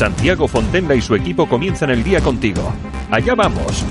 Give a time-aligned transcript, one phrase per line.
[0.00, 2.72] Santiago Fontenla y su equipo comienzan el día contigo.
[3.10, 3.84] Allá vamos.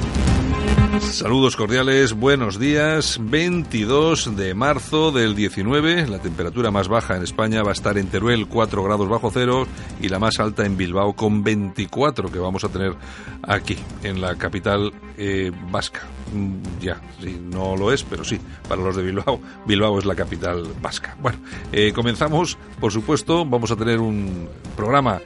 [1.01, 3.19] Saludos cordiales, buenos días.
[3.21, 8.07] 22 de marzo del 19, la temperatura más baja en España va a estar en
[8.07, 9.67] Teruel 4 grados bajo cero
[10.01, 12.95] y la más alta en Bilbao con 24 que vamos a tener
[13.43, 16.07] aquí en la capital eh, vasca.
[16.33, 20.15] Mm, ya, sí, no lo es, pero sí, para los de Bilbao, Bilbao es la
[20.15, 21.15] capital vasca.
[21.21, 21.37] Bueno,
[21.71, 25.21] eh, comenzamos, por supuesto, vamos a tener un programa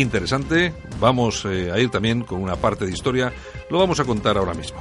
[0.00, 3.32] interesante, vamos eh, a ir también con una parte de historia,
[3.70, 4.78] lo vamos a contar ahora mismo.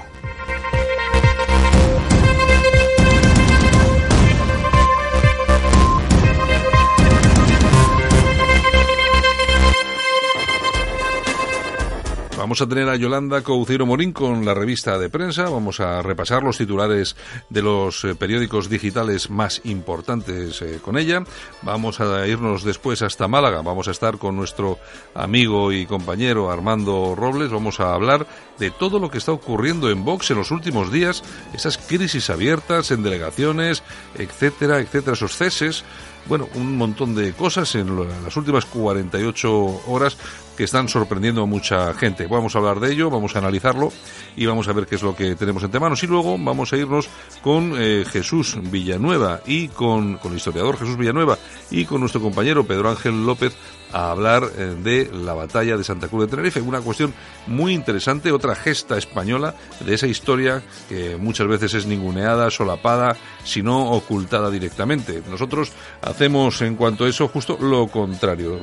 [12.45, 15.49] Vamos a tener a Yolanda Couceiro Morín con la revista de prensa.
[15.49, 17.15] Vamos a repasar los titulares
[17.49, 21.23] de los eh, periódicos digitales más importantes eh, con ella.
[21.63, 23.63] Vamos a irnos después hasta Málaga.
[23.63, 24.77] Vamos a estar con nuestro
[25.16, 27.49] amigo y compañero Armando Robles.
[27.49, 28.27] Vamos a hablar
[28.59, 32.91] de todo lo que está ocurriendo en Vox en los últimos días, esas crisis abiertas
[32.91, 33.81] en delegaciones,
[34.19, 35.83] etcétera, etcétera, esos ceses
[36.27, 40.17] bueno, un montón de cosas en las últimas 48 horas
[40.56, 42.28] que están sorprendiendo a mucha gente.
[42.28, 43.92] Vamos a hablar de ello, vamos a analizarlo
[44.36, 46.03] y vamos a ver qué es lo que tenemos entre manos.
[46.03, 47.08] Y luego vamos a irnos
[47.42, 51.38] con eh, Jesús Villanueva y con, con el historiador Jesús Villanueva
[51.72, 53.56] y con nuestro compañero Pedro Ángel López
[53.96, 57.13] a hablar eh, de la batalla de Santa Cruz de Tenerife, una cuestión
[57.47, 63.91] muy interesante, otra gesta española de esa historia que muchas veces es ninguneada, solapada, sino
[63.91, 65.24] ocultada directamente.
[65.29, 65.72] Nosotros
[66.02, 68.59] hacemos en cuanto a eso justo lo contrario.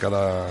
[0.00, 0.46] Cada,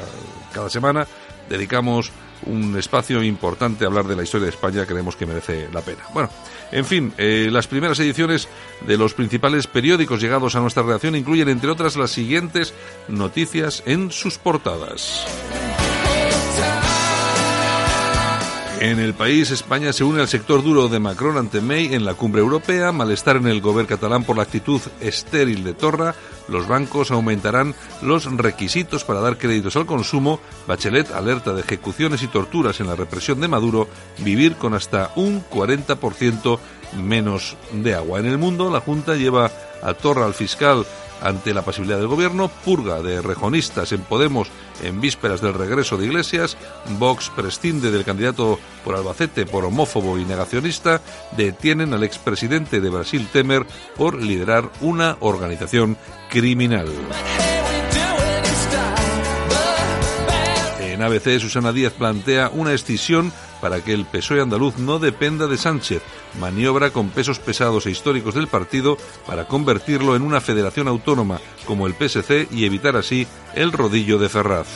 [0.54, 1.08] cada semana
[1.50, 2.12] dedicamos
[2.46, 6.04] un espacio importante a hablar de la historia de España, creemos que merece la pena.
[6.14, 6.30] Bueno,
[6.72, 8.48] en fin, eh, las primeras ediciones
[8.88, 12.74] de los principales periódicos llegados a nuestra redacción incluyen, entre otras, las siguientes
[13.08, 15.28] noticias en sus portadas.
[18.82, 22.16] En el país, España se une al sector duro de Macron ante May en la
[22.16, 26.16] cumbre europea, malestar en el gobierno catalán por la actitud estéril de Torra,
[26.48, 32.28] los bancos aumentarán los requisitos para dar créditos al consumo, Bachelet alerta de ejecuciones y
[32.28, 33.88] torturas en la represión de Maduro,
[34.18, 36.58] vivir con hasta un 40%
[37.04, 38.20] menos de agua.
[38.20, 39.52] En el mundo, la Junta lleva
[39.84, 40.88] a Torra al fiscal
[41.22, 44.48] ante la posibilidad del gobierno, purga de rejonistas en Podemos
[44.82, 46.58] en vísperas del regreso de Iglesias,
[46.98, 51.02] Vox prescinde del candidato por Albacete por homófobo y negacionista,
[51.38, 53.66] detienen al expresidente de Brasil Temer
[53.96, 55.98] por liderar una organización
[56.30, 56.90] criminal.
[61.02, 65.58] En ABC, Susana Díaz plantea una escisión para que el PSOE andaluz no dependa de
[65.58, 66.04] Sánchez,
[66.40, 71.88] maniobra con pesos pesados e históricos del partido para convertirlo en una federación autónoma como
[71.88, 73.26] el PSC y evitar así
[73.56, 74.68] el rodillo de Ferraz.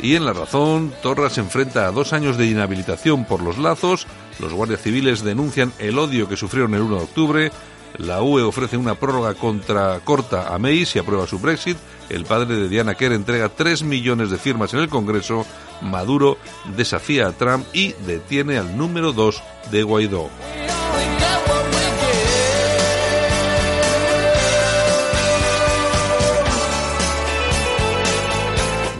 [0.00, 4.06] Y en La Razón, Torra se enfrenta a dos años de inhabilitación por los lazos,
[4.38, 7.52] los guardias civiles denuncian el odio que sufrieron el 1 de octubre,
[7.98, 11.76] la UE ofrece una prórroga contra corta a May si aprueba su Brexit.
[12.08, 15.46] El padre de Diana Kerr entrega 3 millones de firmas en el Congreso.
[15.82, 16.38] Maduro
[16.76, 20.30] desafía a Trump y detiene al número 2 de Guaidó.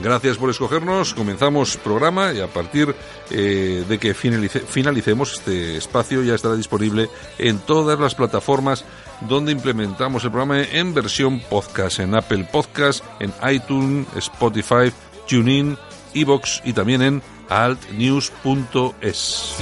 [0.06, 1.14] Gracias por escogernos.
[1.14, 2.94] Comenzamos programa y a partir
[3.28, 8.84] eh, de que finalicemos este espacio ya estará disponible en todas las plataformas
[9.22, 14.92] donde implementamos el programa en versión podcast, en Apple Podcast, en iTunes, Spotify,
[15.28, 15.76] TuneIn,
[16.14, 19.56] Evox y también en altnews.es.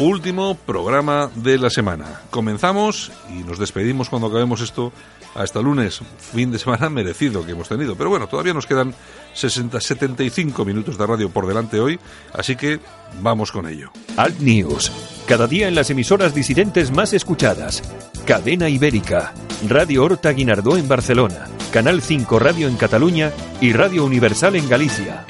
[0.00, 2.20] Último programa de la semana.
[2.30, 4.92] Comenzamos y nos despedimos cuando acabemos esto
[5.36, 6.00] hasta lunes,
[6.32, 7.94] fin de semana merecido que hemos tenido.
[7.94, 8.92] Pero bueno, todavía nos quedan
[9.34, 12.00] 60, 75 minutos de radio por delante hoy,
[12.32, 12.80] así que
[13.20, 13.92] vamos con ello.
[14.16, 14.90] Alt News,
[15.28, 17.82] cada día en las emisoras disidentes más escuchadas.
[18.26, 19.32] Cadena Ibérica,
[19.68, 21.46] Radio Horta Guinardó en Barcelona.
[21.72, 25.24] Canal 5 Radio en Cataluña y Radio Universal en Galicia.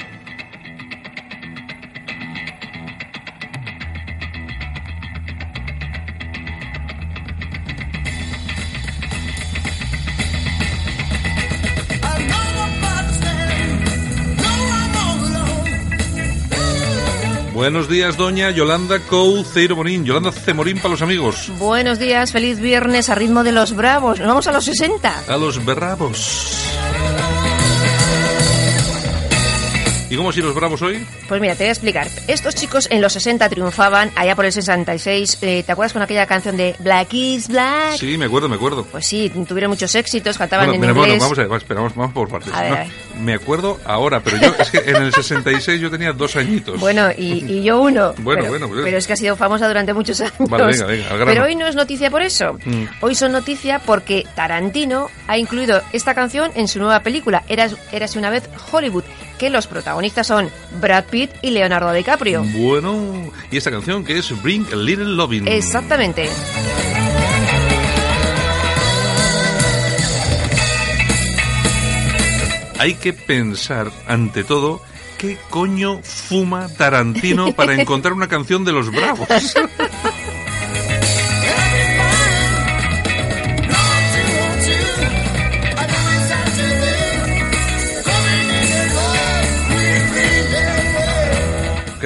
[17.75, 20.05] Buenos días, doña Yolanda Couceiro Morín.
[20.05, 21.51] Yolanda Cemorín para los amigos.
[21.59, 24.17] Buenos días, feliz viernes a ritmo de los bravos.
[24.17, 25.25] Nos vamos a los 60.
[25.27, 26.63] A los bravos.
[30.07, 31.03] ¿Y cómo si los bravos hoy?
[31.27, 32.07] Pues mira, te voy a explicar.
[32.27, 35.39] Estos chicos en los 60 triunfaban, allá por el 66.
[35.41, 37.97] Eh, ¿Te acuerdas con aquella canción de Black is Black?
[37.97, 38.85] Sí, me acuerdo, me acuerdo.
[38.85, 41.07] Pues sí, tuvieron muchos éxitos, cantaban Bueno, en pero inglés.
[41.17, 42.53] bueno, vamos a ver, esperamos, vamos por partes.
[42.53, 42.87] A ver, No, a ver.
[43.19, 46.79] Me acuerdo ahora, pero yo, es que en el 66 yo tenía dos añitos.
[46.79, 48.13] Bueno, y, y yo uno.
[48.19, 50.33] Bueno, pero, bueno, pues- pero es que ha sido famosa durante muchos años.
[50.37, 51.31] Vale, venga, venga, al grano.
[51.31, 52.57] Pero hoy no es noticia por eso.
[52.63, 52.83] Mm.
[53.01, 58.19] Hoy son noticia porque Tarantino ha incluido esta canción en su nueva película, Eras, Érase
[58.19, 59.03] una vez Hollywood,
[59.37, 60.49] que los protagonistas son
[60.79, 62.43] Brad Pitt y Leonardo DiCaprio.
[62.43, 65.47] Bueno, y esta canción que es Bring a Little Loving.
[65.47, 66.29] Exactamente.
[72.77, 74.81] Hay que pensar, ante todo,
[75.17, 79.27] qué coño fuma Tarantino para encontrar una canción de los bravos.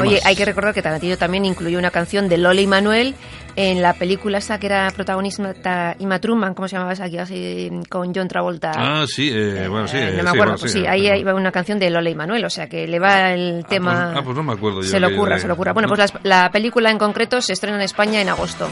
[0.02, 0.26] ¿Qué Oye, más?
[0.26, 3.16] hay que recordar que Tarantino también incluyó una canción de Lola y Manuel
[3.56, 7.06] en la película esta que era protagonista Ima Truman, ¿cómo se llamaba esa?
[7.06, 8.72] Así, con John Travolta.
[8.76, 9.98] Ah, sí, eh, bueno, sí.
[9.98, 11.80] Eh, eh, no me sí, acuerdo, bueno, pues sí, eh, ahí pero- iba una canción
[11.80, 14.06] de Lola y Manuel, o sea que le va el tema...
[14.12, 15.74] pues- ah, pues no me acuerdo yo Se lo ocurra, se lo ocurra.
[15.74, 18.70] Bueno, pues las- la película en concreto se estrena en España en agosto.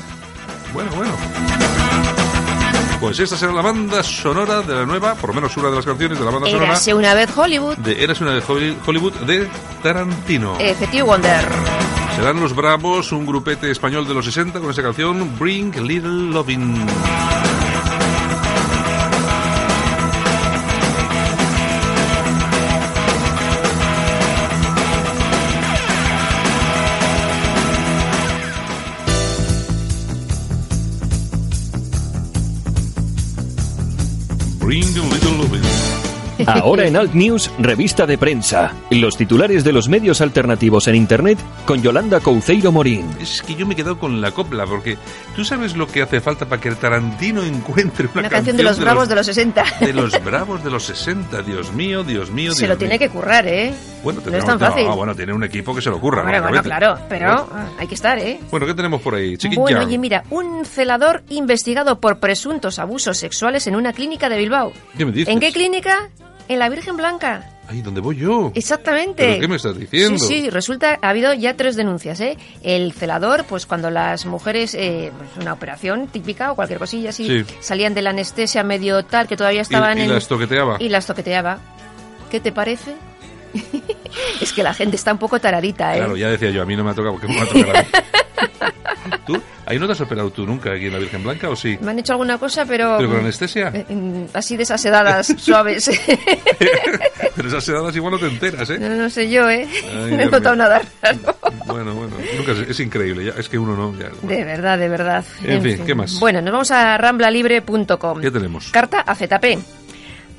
[0.74, 1.57] Bueno, bueno.
[3.00, 5.86] Pues esta será la banda sonora de la nueva, por lo menos una de las
[5.86, 9.48] canciones de la banda sonora Érase una vez Hollywood, de Eras una Holly- Hollywood de
[9.84, 10.56] Tarantino.
[10.60, 11.46] Stevie Wonder.
[12.16, 16.86] Serán los Bravos, un grupete español de los 60 con esa canción Bring Little Lovin'.
[34.68, 35.37] Bring a um Little Lovin'.
[36.46, 38.74] Ahora en Alt News, revista de prensa.
[38.92, 43.06] Los titulares de los medios alternativos en Internet con Yolanda Couceiro Morín.
[43.20, 44.98] Es que yo me he quedado con la copla, porque
[45.36, 48.64] tú sabes lo que hace falta para que el Tarantino encuentre una, Una canción de
[48.64, 49.64] los bravos de los 60.
[49.82, 51.42] de los bravos de los 60.
[51.42, 53.00] Dios mío, Dios mío, Se Dios lo tiene mío.
[53.00, 53.74] que currar, ¿eh?
[54.04, 54.86] Bueno, no tendrá- es tan fácil.
[54.90, 56.24] ah, bueno, tiene un equipo que se lo ocurra.
[56.24, 58.40] Bueno, bueno, claro, pero ah, hay que estar, ¿eh?
[58.52, 59.38] Bueno, ¿qué tenemos por ahí?
[59.38, 59.62] Chiquilla.
[59.62, 64.72] Bueno, oye, mira, un celador investigado por presuntos abusos sexuales en una clínica de Bilbao.
[64.98, 65.34] ¿Qué me dices?
[65.34, 66.10] ¿En qué clínica?
[66.48, 67.44] En la Virgen Blanca.
[67.70, 68.52] Ahí, ¿dónde voy yo?
[68.56, 69.24] Exactamente.
[69.26, 70.18] ¿Pero qué me estás diciendo?
[70.18, 72.38] Sí, sí, resulta, ha habido ya tres denuncias, ¿eh?
[72.64, 77.28] El celador, pues cuando las mujeres, eh, pues una operación típica o cualquier cosilla así,
[77.28, 77.46] Sí.
[77.60, 80.14] salían de la anestesia medio tal, que todavía Y, estaban y en...
[80.14, 80.78] las toqueteaba.
[80.80, 81.60] y las toqueteaba.
[82.32, 82.96] ¿Qué te parece?
[84.42, 85.98] es que la gente está un poco taradita, ¿eh?
[85.98, 87.76] Claro, ya decía yo, a mí no me ha tocado, porque me va a tocar
[87.78, 87.88] a mí.
[89.28, 89.42] ¿Tú?
[89.66, 91.78] ¿Ahí no te has operado tú nunca aquí en la Virgen Blanca o sí?
[91.82, 92.96] Me han hecho alguna cosa, pero...
[92.98, 93.72] ¿Pero con anestesia?
[93.74, 95.90] Eh, mm, Así de esas sedadas suaves.
[97.36, 98.80] Pero esas sedadas igual no te enteras, ¿eh?
[98.80, 99.68] no, no sé yo, ¿eh?
[99.84, 101.20] Ay, no he notado nada raro.
[101.68, 103.92] Bueno, bueno, nunca es, es increíble, ya, es que uno no.
[104.00, 104.36] ya, bueno.
[104.38, 105.26] De verdad, de verdad.
[105.44, 106.20] En fin, ¿qué más?
[106.20, 108.22] Bueno, nos vamos a ramblalibre.com.
[108.22, 108.70] ¿Qué tenemos?
[108.72, 109.60] Carta a ZP.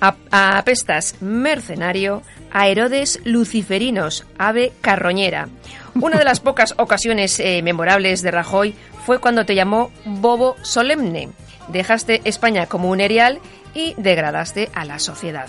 [0.00, 5.48] A, a apestas mercenario, a Herodes luciferinos, ave carroñera.
[5.94, 8.74] Una de las pocas ocasiones eh, memorables de Rajoy
[9.04, 11.30] fue cuando te llamó bobo solemne.
[11.68, 13.40] Dejaste España como un erial
[13.74, 15.48] y degradaste a la sociedad.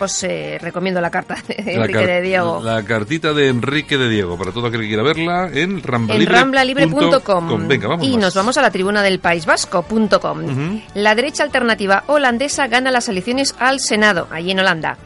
[0.00, 2.60] Os eh, recomiendo la carta de La Enrique de Diego.
[2.62, 6.34] La cartita de Enrique de Diego, para todo aquel que quiera verla, en ramblalibre.com.
[6.40, 8.20] ramblalibre.com Venga, vamos y más.
[8.20, 10.44] nos vamos a la tribuna del País Vasco.com.
[10.44, 10.80] Ujú.
[10.94, 14.96] La derecha alternativa holandesa gana las elecciones al Senado, allí en Holanda.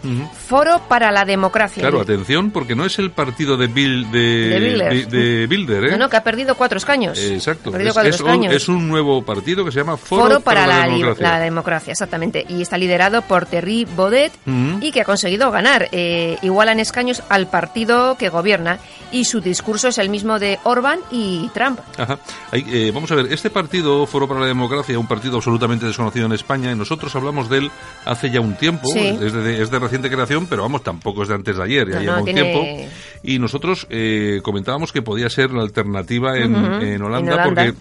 [0.47, 1.81] Foro para la democracia.
[1.81, 4.19] Claro, atención, porque no es el partido de, Bill, de,
[4.49, 5.07] De Bilder.
[5.09, 5.91] de- de Bilder, ¿eh?
[5.93, 7.19] No, no, que ha perdido cuatro escaños.
[7.19, 7.71] Exacto.
[7.71, 8.55] Ha perdido Es, cuatro es un, escaños.
[8.55, 11.29] es un nuevo partido que se llama Foro, Foro para, la, li- Democracia.
[11.29, 12.45] la democracia, exactamente.
[12.49, 14.79] Y está liderado por Terry Baudet Ujú.
[14.83, 15.89] Y que ha conseguido ganar.
[15.93, 18.79] Eh, iguala en escaños al partido que gobierna.
[19.13, 21.79] Y su discurso es el mismo de Orban y Trump.
[21.99, 22.19] Ajá.
[22.53, 26.33] Eh, vamos a ver, este partido, Foro para la Democracia, un partido absolutamente desconocido en
[26.33, 27.71] España, y nosotros hablamos de él
[28.07, 29.19] hace ya un tiempo, Sí.
[29.21, 31.95] es, de, es de reciente creación, pero vamos, tampoco es de antes de ayer, ya
[31.97, 32.91] No, lleva no, un tiene- tiempo.
[33.23, 37.45] Y nosotros eh, comentábamos que podía ser la alternativa en, Holanda, en Holanda.
[37.45, 37.75] porque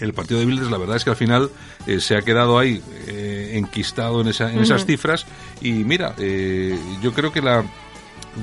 [0.00, 1.50] el partido de Bildes, la verdad es que al final
[1.86, 3.19] eh, se ha quedado ahí eh,
[3.56, 5.26] enquistado en, esa, en esas cifras.
[5.60, 7.64] Y mira, eh, yo creo que la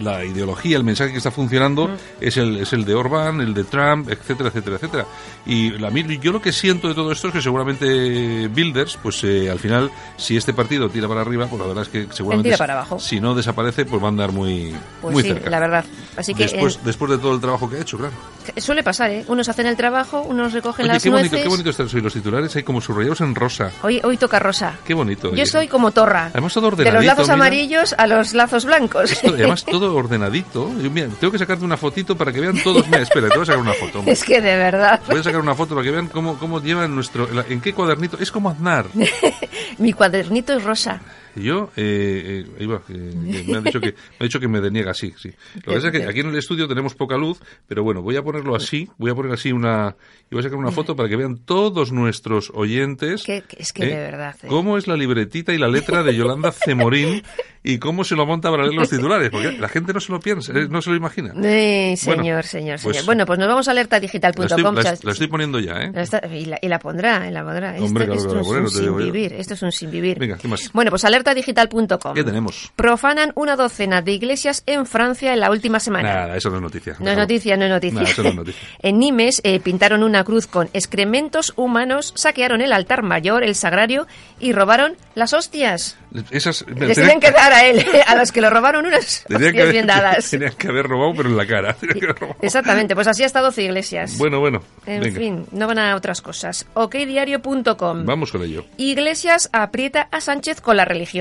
[0.02, 1.90] la ideología, el mensaje que está funcionando
[2.20, 5.06] es, el, es el de Orbán, el de Trump, etcétera, etcétera, etcétera.
[5.46, 9.50] Y la, yo lo que siento de todo esto es que seguramente Builders, pues eh,
[9.50, 12.58] al final, si este partido tira para arriba, pues la verdad es que seguramente tira
[12.58, 13.00] para abajo.
[13.00, 15.50] si no desaparece, pues va a andar muy, pues muy sí, cerca.
[15.50, 15.86] la verdad.
[16.16, 18.14] Así que después, después de todo el trabajo que ha hecho, claro.
[18.58, 19.26] Suele pasar, ¿eh?
[19.28, 21.44] Unos hacen el trabajo, unos recogen Oye, las qué bonito, nueces.
[21.44, 23.72] qué bonito están hoy los titulares, hay como subrayados en rosa.
[23.82, 24.76] Hoy, hoy toca rosa.
[24.86, 25.28] Qué bonito.
[25.30, 25.46] Yo oye.
[25.46, 26.28] soy como torra.
[26.34, 27.34] Además todo de los lazos mira.
[27.34, 29.12] amarillos a los lazos blancos.
[29.12, 30.70] Esto- además todo ordenadito.
[30.82, 32.86] Yo, mira, tengo que sacarte una fotito para que vean todos.
[32.88, 34.00] Mira, espera, te voy a sacar una foto.
[34.00, 34.14] hombre.
[34.14, 35.02] es que de verdad.
[35.08, 37.28] Voy a sacar una foto para que vean cómo, cómo llevan nuestro...
[37.50, 38.18] ¿En qué cuadernito?
[38.20, 38.88] Es como Aznar.
[39.78, 41.02] Mi cuadernito es rosa.
[41.38, 44.92] Yo, eh, eh, que- que me, han dicho que, me ha dicho que me deniega
[44.92, 45.30] así, sí.
[45.56, 48.16] Lo que pasa es que aquí en el estudio tenemos poca luz, pero bueno, voy
[48.16, 49.96] a ponerlo así, voy a poner así una...
[50.30, 53.24] Y voy a sacar una foto para que vean todos nuestros oyentes...
[53.24, 54.48] Que- que es que de verdad, eh.
[54.48, 57.24] Cómo es la libretita y la letra de Yolanda Cemorín
[57.64, 60.20] y cómo se lo monta para leer los titulares, porque la gente no se lo
[60.20, 61.34] piensa, eh, no se lo imagina.
[61.44, 63.06] Eh, señor, Bueno, señor, pues- señor.
[63.06, 64.76] Bueno, pues nos vamos a alertadigital.com.
[64.76, 65.92] la- la estoy poniendo ya, ¿eh?
[65.94, 67.76] La está- y, la, y la pondrá, y la pondrá.
[67.80, 69.34] Hombre, esto claro esto la es pondré, un sin vivir.
[69.34, 70.20] Esto es un sin vivir.
[70.20, 70.70] Venga, ¿qué más?
[70.74, 72.14] Bueno, pues alertadigital.com.
[72.14, 72.72] ¿Qué tenemos?
[72.76, 76.14] Profanan una docena de iglesias en Francia en la última semana.
[76.14, 76.96] Nada, eso no es noticia.
[77.00, 78.00] No es noticia, no es noticia.
[78.00, 78.68] Nada, eso no es noticia.
[78.80, 84.08] en Nimes eh, pintaron una cruz con excrementos humanos, saquearon el altar mayor, el sagrario,
[84.40, 85.98] y robaron las hostias.
[86.32, 86.66] Esas...
[86.68, 89.64] Les tienen que dar a él, a los que lo robaron unas Tenían que, hostias
[89.64, 90.30] haber, bien dadas.
[90.30, 91.74] tenían que haber robado, pero en la cara.
[91.74, 92.16] Tenían.
[92.42, 94.18] Exactamente, pues así ha estado 12 iglesias.
[94.18, 94.62] Bueno, bueno.
[94.86, 95.20] en venga.
[95.20, 96.66] fin, no van a otras cosas.
[96.74, 98.06] okdiario.com.
[98.06, 98.66] Vamos con ello.
[98.78, 101.17] Iglesias aprieta a Sánchez con la religión.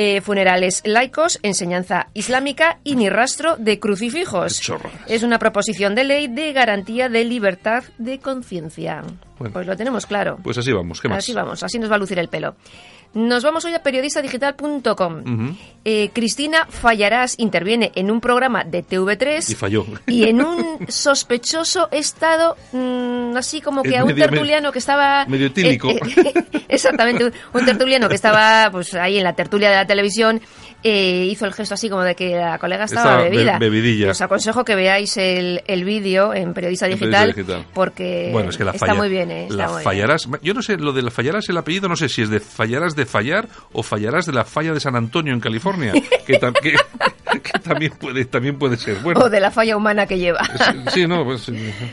[0.00, 4.60] Eh, funerales laicos, enseñanza islámica y ni rastro de crucifijos.
[5.08, 9.02] Es una proposición de ley de garantía de libertad de conciencia.
[9.40, 9.52] Bueno.
[9.52, 10.38] Pues lo tenemos claro.
[10.42, 11.00] Pues así vamos.
[11.00, 11.18] ¿Qué más?
[11.18, 12.54] Así vamos, así nos va a lucir el pelo.
[13.14, 15.20] Nos vamos hoy a periodistadigital.com.
[15.20, 15.56] Ujú.
[15.84, 19.86] Eh, Cristina Fallarás interviene en un programa de TV3 Y falló.
[20.06, 25.24] y en un sospechoso estado, mm, así como que a un medio- tertuliano que estaba...
[25.26, 25.98] medio eh, eh,
[26.68, 30.40] exactamente, un, un tertuliano que estaba pues ahí en la tertulia de la televisión
[30.84, 33.58] hizo el gesto así como de que la colega estaba, Estaba be- bebida.
[33.58, 34.10] bebidilla.
[34.12, 37.66] Os aconsejo que veáis el, el vídeo en Periodista En Digital, Periodista Digital.
[37.74, 39.30] porque Bueno, es que la está falla- muy bien.
[39.30, 39.84] eh, está la muy bien.
[39.84, 40.28] fallarás.
[40.42, 42.94] Yo no sé, lo de la fallarás, el apellido, no sé si es de fallarás
[42.98, 45.92] de fallar o fallarás de la falla de San Antonio en California,
[46.26, 46.76] que, tam- que-
[47.42, 48.96] que también puede también puede ser.
[48.98, 50.40] Bueno, O de la falla humana que lleva.
[50.44, 51.48] sí, sí, no, pues,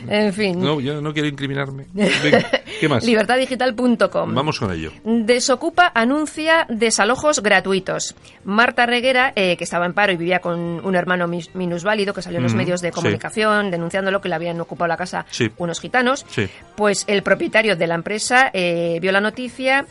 [0.08, 0.60] en fin.
[0.60, 1.86] no, yo no quiero incriminarme.
[1.94, 2.44] Venga,
[2.80, 3.04] ¿qué más?
[3.04, 4.34] Libertaddigital.com.
[4.34, 4.92] Vamos con ello.
[5.04, 8.14] Desocupa anuncia desalojos gratuitos.
[8.44, 12.38] Marta Reguera, eh, que estaba en paro y vivía con un hermano minusválido que salió
[12.38, 12.94] en los Mm, medios de sí.
[12.94, 15.50] comunicación denunciándolo que le habían ocupado la casa Sí.
[15.58, 16.48] unos gitanos, Sí.
[16.76, 19.84] pues el propietario de la empresa eh, vio la noticia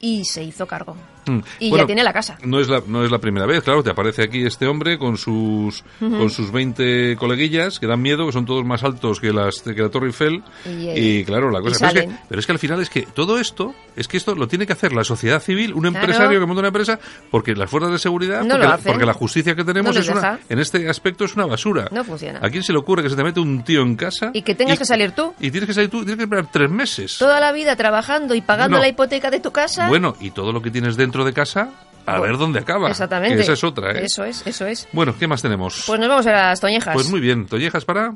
[0.00, 0.96] y se hizo cargo.
[1.36, 1.42] Mm.
[1.60, 2.38] Y Bueno, ya tiene la casa.
[2.44, 5.16] No es la, no es la primera vez, claro, te aparece aquí este hombre con
[5.16, 9.60] sus con sus 20 coleguillas que dan miedo, que son todos más altos que las
[9.62, 12.46] que la Torre Eiffel Y, eh, y, claro, la cosa pero es, que, pero es
[12.46, 15.04] que al final es que todo esto, es que esto lo tiene que hacer la
[15.04, 15.98] sociedad civil, un Claro.
[15.98, 16.98] empresario que monta una empresa
[17.30, 18.92] porque las fuerzas de seguridad, No porque, la, hacen.
[18.92, 21.88] porque la justicia que tenemos No es una, en este aspecto es una basura.
[21.90, 22.40] No funciona.
[22.42, 24.54] ¿A quién se le ocurre que se te mete un tío en casa Y que
[24.54, 25.34] tengas que salir tú.
[25.40, 27.16] Y tienes que salir tú, tienes que esperar tres meses.
[27.18, 28.82] Toda la vida trabajando y pagando No.
[28.82, 29.88] la hipoteca de tu casa.
[29.88, 31.70] Bueno, y todo lo que tienes dentro de casa,
[32.06, 32.88] a Bueno, ver dónde acaba.
[32.90, 33.36] Exactamente.
[33.36, 34.04] Que esa es otra, ¿eh?
[34.04, 34.88] Eso es, eso es.
[34.92, 35.84] Bueno, ¿qué más tenemos?
[35.86, 36.94] Pues nos vamos a las toñejas.
[36.94, 38.14] Pues muy bien, Toñejas para.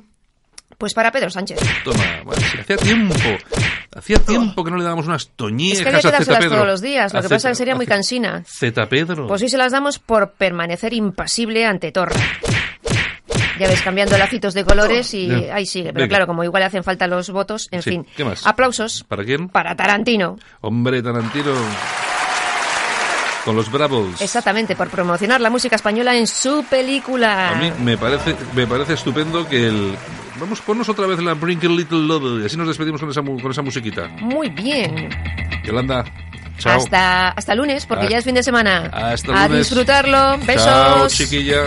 [0.79, 1.59] Pues para Pedro Sánchez.
[1.85, 3.15] Toma, bueno, sí, hacía tiempo.
[3.95, 6.51] Hacía tiempo que no le dábamos unas toñejas Es que había que a Pedro.
[6.57, 7.13] todos los días.
[7.13, 8.43] Lo A que Zeta- pasa es que sería muy cansina.
[8.45, 9.29] Zeta Pedro.
[9.29, 12.17] Pues sí se las damos por permanecer impasible ante Torra.
[13.61, 15.91] Ya ves, cambiando lacitos de colores y ahí sigue.
[15.93, 16.09] Pero Venga.
[16.09, 18.07] claro, como igual hacen falta los votos, en Sí, fin.
[18.17, 18.45] ¿qué más?
[18.45, 19.49] Aplausos ¿Para quién?
[19.49, 20.37] para Tarantino.
[20.61, 21.55] Hombre, Tarantino.
[23.45, 24.21] Con los Bravos.
[24.23, 27.51] Exactamente, por promocionar la música española en su película.
[27.51, 29.97] A mí me parece, me parece estupendo que el.
[30.41, 33.23] Vamos, ponnos otra vez la Bring a Little Love y así nos despedimos con esa,
[33.23, 34.09] con esa musiquita.
[34.21, 35.11] Muy bien.
[35.65, 36.05] Yolanda,
[36.59, 36.79] chao.
[36.79, 38.91] Hasta, hasta lunes, porque Ah, ya es fin de semana.
[38.93, 39.69] hasta A lunes.
[39.69, 40.39] disfrutarlo.
[40.39, 40.65] Besos.
[40.65, 41.65] Chao, chiquilla.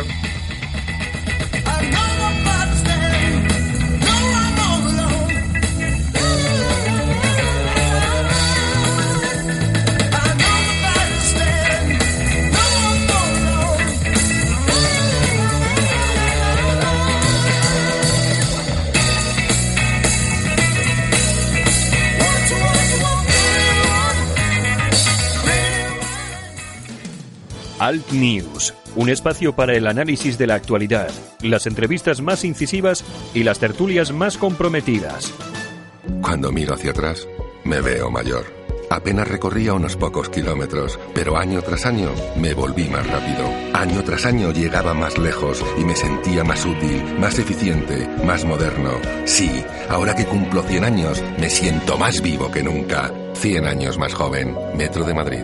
[27.87, 31.07] Alt News, un espacio para el análisis de la actualidad,
[31.41, 35.33] las entrevistas más incisivas y las tertulias más comprometidas.
[36.21, 37.25] Cuando miro hacia atrás,
[37.63, 38.43] me veo mayor.
[38.89, 43.49] Apenas recorría unos pocos kilómetros, pero año tras año me volví más rápido.
[43.71, 48.99] Año tras año llegaba más lejos y me sentía más útil, más eficiente, más moderno.
[49.23, 53.13] Sí, ahora que cumplo 100 años, me siento más vivo que nunca.
[53.35, 54.57] 100 años más joven.
[54.75, 55.43] Metro de Madrid.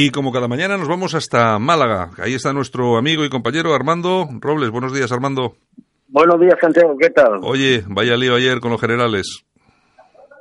[0.00, 2.10] Y como cada mañana nos vamos hasta Málaga.
[2.22, 4.70] Ahí está nuestro amigo y compañero Armando Robles.
[4.70, 5.54] Buenos días, Armando.
[6.06, 7.40] Buenos días, Santiago, ¿qué tal?
[7.42, 9.42] Oye, vaya lío ayer con los generales.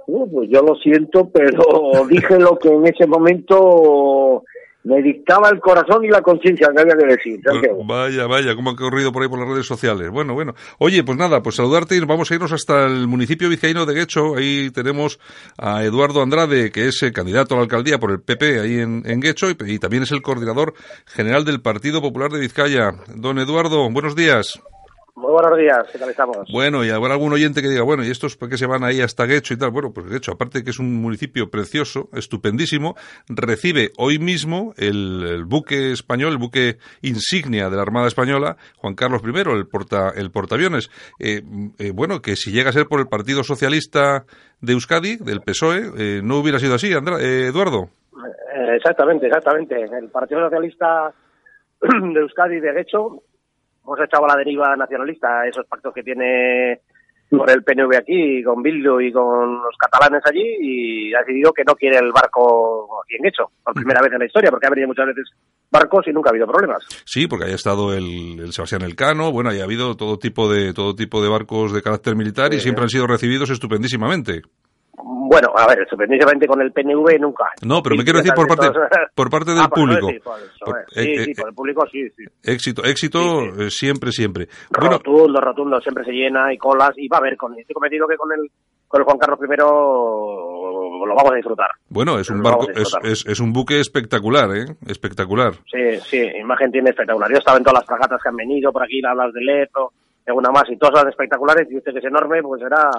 [0.06, 4.44] Uh, pues yo lo siento, pero dije lo que en ese momento
[4.88, 7.84] me dictaba el corazón y la conciencia que había que decir, Santiago.
[7.86, 10.10] Vaya, vaya, cómo ha corrido por ahí por las redes sociales.
[10.10, 10.54] Bueno, bueno.
[10.80, 14.36] Oye, pues nada, pues saludarte y vamos a irnos hasta el municipio vizcaíno de Guecho.
[14.38, 15.20] Ahí tenemos
[15.58, 19.04] a Eduardo Andrade, que es eh, candidato a la alcaldía por el PP ahí en,
[19.06, 20.74] en Guecho y, y también es el coordinador
[21.06, 22.94] general del Partido Popular de Vizcaya.
[23.14, 24.62] Don Eduardo, buenos días.
[25.18, 26.38] Muy buenos días, ¿qué tal estamos?
[26.54, 29.02] Bueno, y habrá algún oyente que diga, bueno, ¿y estos por qué se van ahí
[29.02, 29.72] hasta Guecho y tal?
[29.72, 32.96] Bueno, pues Guecho, aparte de que es un municipio precioso, estupendísimo,
[33.28, 38.94] recibe hoy mismo el, el buque español, el buque insignia de la Armada Española, Juan
[38.94, 40.92] Carlos I, el, porta, el portaaviones.
[41.18, 41.42] Eh,
[41.80, 44.24] eh, bueno, que si llega a ser por el Partido Socialista
[44.62, 47.90] de Euskadi, del PSOE, eh, no hubiera sido así, Andra- eh, Eduardo.
[48.56, 49.82] Eh, exactamente, exactamente.
[49.82, 51.12] El Partido Socialista
[51.82, 53.24] de Euskadi, de hecho,
[53.88, 56.82] hemos echado a la deriva nacionalista esos pactos que tiene
[57.30, 61.64] con el PNV aquí, con Bildu y con los catalanes allí, y ha decidido que
[61.66, 64.70] no quiere el barco aquí en hecho, por primera vez en la historia, porque ha
[64.70, 65.26] venido muchas veces
[65.70, 66.86] barcos y nunca ha habido problemas.
[67.04, 70.74] Sí, porque haya estado el, el Sebastián Elcano, bueno, y ha habido todo tipo de
[70.74, 74.44] todo tipo de barcos de carácter militar y siempre han sido recibidos estupendísimamente.
[75.00, 77.46] Bueno, a ver, sorprendentemente con el PNV nunca.
[77.64, 78.68] No, pero me quiero decir por parte
[79.14, 80.10] por parte del Ah, eso público.
[80.10, 80.84] sí, por eso, Por- eh.
[80.90, 82.24] sí, eh, sí, eh, por el público sí, sí.
[82.44, 83.20] Éxito, éxito
[83.58, 84.48] Sí, siempre, siempre.
[84.72, 88.08] Bueno, rotundo, rotundo, siempre se llena y colas y va a haber, con, estoy convencido
[88.08, 88.50] que con el,
[88.88, 89.56] con el Juan Carlos I
[91.08, 91.70] lo vamos a disfrutar.
[91.90, 93.06] bueno, es un barco, es, disfrutar.
[93.12, 94.66] es, es un buque espectacular, ¿eh?
[94.88, 95.54] Espectacular.
[95.72, 97.30] Sí, sí, imagen tiene espectacular.
[97.30, 99.42] Yo he estado en todas las fragatas que han venido por aquí, las de
[100.28, 102.90] Alguna más, y todas son espectaculares, y usted que es enorme, pues será,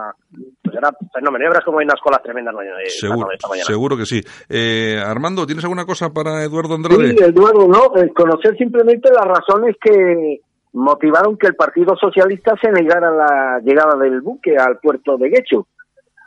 [0.63, 1.45] pues será fenómeno.
[1.45, 3.67] Ya verás como hay unas colas tremendas mañana, eh, Seguro, esta mañana.
[3.67, 4.23] seguro que sí.
[4.49, 7.11] Eh, Armando, ¿tienes alguna cosa para Eduardo Andrade?
[7.11, 10.41] Sí, Eduardo, no, eh, conocer simplemente las razones que
[10.73, 15.67] motivaron que el Partido Socialista se negara la llegada del buque al puerto de Guecho.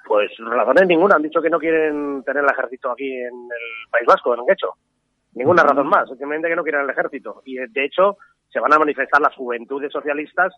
[0.07, 4.05] Pues razones ninguna, han dicho que no quieren tener el ejército aquí en el País
[4.05, 4.73] Vasco, en Guecho.
[5.33, 7.41] Ninguna razón más, simplemente que no quieren el ejército.
[7.45, 8.17] Y de hecho,
[8.51, 10.53] se van a manifestar las juventudes socialistas,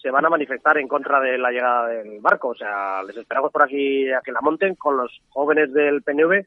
[0.00, 2.48] se van a manifestar en contra de la llegada del barco.
[2.48, 6.46] O sea, les esperamos por aquí a que la monten con los jóvenes del PNV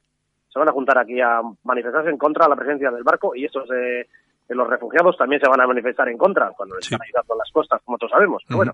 [0.49, 3.45] se van a juntar aquí a manifestarse en contra de la presencia del barco y
[3.45, 4.07] estos de,
[4.47, 6.93] de los refugiados también se van a manifestar en contra cuando les Sí.
[6.93, 8.43] están ayudando en las costas, como todos sabemos.
[8.47, 8.73] Pero bueno,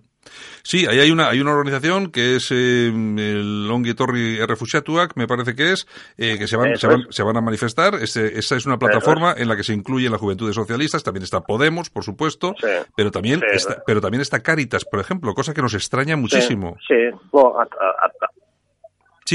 [0.64, 5.28] Sí, ahí hay una, hay una organización que es eh, el Ongi Torri Refugiatuak, me
[5.28, 5.86] parece que es,
[6.18, 7.16] eh, que se van, se van, es.
[7.16, 7.96] se van a manifestar.
[7.96, 11.42] Ese- esa es una plataforma en la que se incluyen las juventudes socialistas, también está
[11.42, 12.68] Podemos, por supuesto, Sí.
[12.96, 16.78] pero también Sí, está, pero también está Caritas, por ejemplo, cosa que nos extraña muchísimo.
[16.88, 17.18] Sí, sí.
[17.32, 18.33] Bueno, a, a-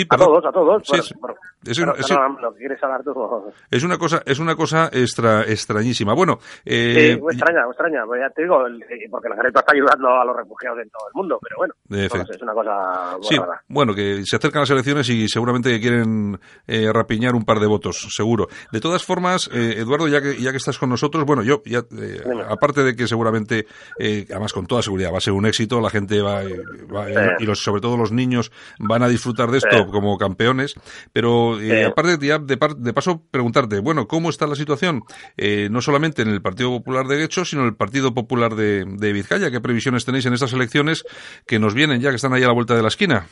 [0.09, 0.83] a- todos, a todos.
[0.85, 1.15] Sí, Bueno, sí.
[1.21, 1.35] bueno,
[1.67, 3.15] Es pero- un- es- pero lo que quieres hablar tú.
[3.71, 6.15] Es una cosa, es una cosa extra, extrañísima.
[6.15, 8.05] Bueno, eh, Sí, muy extraña, muy extraña.
[8.07, 11.09] Pues ya te digo, el- porque el ejército está ayudando a los refugiados en todo
[11.09, 13.63] el mundo, pero bueno, es una cosa muy Sí, rara.
[13.69, 18.09] bueno, que se acercan las elecciones y seguramente quieren eh, rapiñar un par de votos,
[18.15, 18.49] seguro.
[18.73, 21.81] De todas formas, eh, Eduardo, ya que, ya que estás con nosotros, bueno, yo, ya,
[21.81, 23.67] eh, aparte de que seguramente,
[23.99, 26.61] eh, además con toda seguridad va a ser un éxito, la gente va, eh,
[26.95, 27.07] va-
[27.39, 29.88] y los, sobre todo los niños van a disfrutar de esto.
[29.91, 30.75] Como campeones,
[31.13, 35.03] pero eh, aparte de, ya de, par- de paso preguntarte, bueno, ¿cómo está la situación?
[35.37, 38.85] Eh, no solamente en el Partido Popular de Guecho, sino en el Partido Popular de,
[38.85, 39.51] de Vizcaya.
[39.51, 41.05] ¿Qué previsiones tenéis en estas elecciones
[41.47, 43.27] que nos vienen ya, que están ahí a la vuelta de la esquina?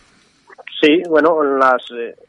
[0.80, 1.82] Sí, bueno, las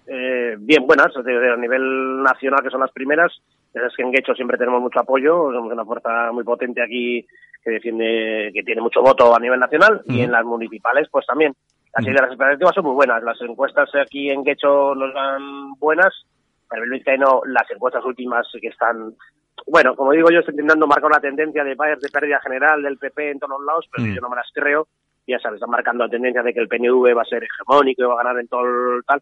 [0.07, 3.31] eh, bien buenas, es decir, a nivel nacional, que son las primeras.
[3.73, 7.27] Es que en Guecho siempre tenemos mucho apoyo, somos una fuerza muy potente aquí
[7.63, 11.53] que defiende, que tiene mucho voto a nivel nacional, y en las municipales, pues también.
[11.97, 13.23] Así que las expectativas son muy buenas.
[13.23, 16.13] Las encuestas aquí en Guecho nos dan buenas.
[16.69, 19.13] A nivel vizcaíno, las encuestas últimas que están
[19.65, 23.31] bueno, como digo yo, estoy intentando marcar una tendencia de, de pérdida general del PP
[23.31, 24.13] en todos los lados, pero Mm.
[24.15, 24.87] yo no me las creo.
[25.27, 28.05] Ya sabes, están marcando la tendencia de que el PNV va a ser hegemónico y
[28.05, 29.21] va a ganar en todo el tal.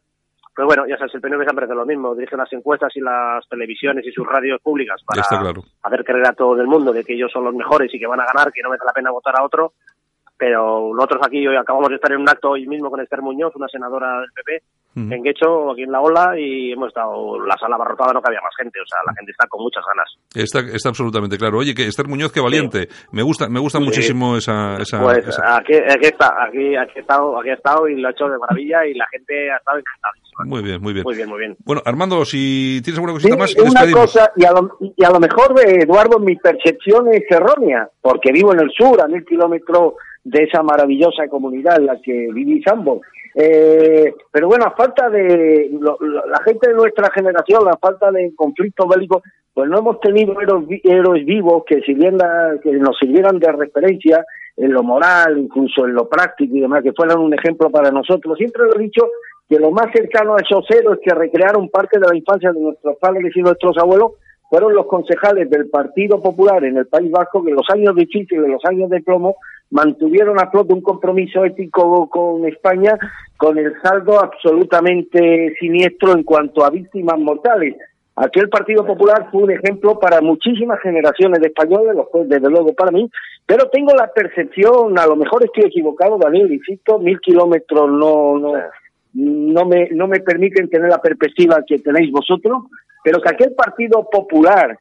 [0.56, 3.48] Pero bueno, ya sabes, el PNV siempre hace lo mismo, dirige las encuestas y las
[3.50, 5.64] televisiones y sus radios públicas para claro.
[5.82, 8.20] hacer creer a todo el mundo de que ellos son los mejores y que van
[8.20, 9.74] a ganar, que no merece la pena votar a otro.
[10.38, 13.56] Pero nosotros aquí hoy acabamos de estar en un acto hoy mismo con Esther Muñoz,
[13.56, 14.64] una senadora del PP,
[14.98, 18.54] en Guecho, aquí en la ola, y hemos estado, la sala abarrotada no cabía más
[18.58, 20.10] gente, o sea, la gente está con muchas ganas.
[20.34, 21.58] Está, está absolutamente claro.
[21.58, 22.88] Oye, que Esther Muñoz, qué valiente.
[23.12, 23.84] Me gusta, me gusta Sí.
[23.86, 27.88] muchísimo esa, esa, Pues esa- aquí, aquí está, aquí, aquí he estado, aquí he estado
[27.90, 30.14] y lo ha hecho de maravilla y la gente ha estado encantada.
[30.46, 31.04] Muy bien, muy bien.
[31.04, 31.56] Muy bien, muy bien.
[31.66, 34.02] Bueno, Armando, si tienes alguna Sí, cosita más, y una despedimos.
[34.14, 38.32] cosa, y a, lo, y a lo mejor, eh, Eduardo, mi percepción es errónea, porque
[38.32, 39.94] vivo en el sur, a mil kilómetros
[40.26, 43.00] de esa maravillosa comunidad en la que vivís ambos.
[43.36, 48.34] Eh, pero bueno, a falta de lo- la gente de nuestra generación, a falta de
[48.36, 49.22] conflictos bélicos,
[49.54, 54.26] pues no hemos tenido héroes, héroes vivos que, que nos sirvieran de referencia
[54.58, 58.38] en lo moral, incluso en lo práctico y demás, que fueran un ejemplo para nosotros.
[58.38, 59.08] Siempre lo he dicho
[59.48, 62.98] que lo más cercano a esos héroes que recrearon parte de la infancia de nuestros
[62.98, 64.14] padres y nuestros abuelos
[64.50, 68.46] fueron los concejales del Partido Popular en el País Vasco que en los años difíciles,
[68.46, 69.36] en los años de plomo,
[69.72, 72.98] mantuvieron a flote un compromiso ético con España
[73.38, 77.76] con el saldo absolutamente siniestro en cuanto a víctimas mortales.
[78.18, 81.98] Aquel Partido Popular fue un ejemplo para muchísimas generaciones de españoles,
[82.28, 83.10] desde luego para mí,
[83.46, 88.54] pero tengo la percepción, a lo mejor estoy equivocado, Daniel, insisto, mil kilómetros no, no,
[89.14, 92.64] no me, no me permiten tener la perspectiva que tenéis vosotros,
[93.04, 94.80] pero que aquel Partido Popular,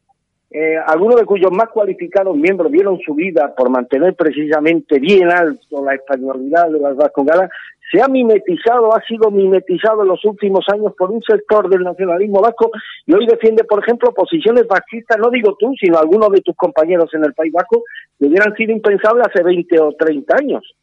[0.57, 5.85] eh, algunos de cuyos más cualificados miembros dieron su vida por mantener precisamente bien alto
[5.85, 7.51] la españolidad de las vascongadas,
[7.91, 12.41] se ha mimetizado, ha sido mimetizado en los últimos años por un sector del nacionalismo
[12.41, 12.71] vasco
[13.05, 17.13] y hoy defiende, por ejemplo, posiciones vasquistas, no digo tú, sino algunos de tus compañeros
[17.15, 17.83] en el País Vasco,
[18.17, 20.77] que hubieran sido impensables hace 20 o 30 años.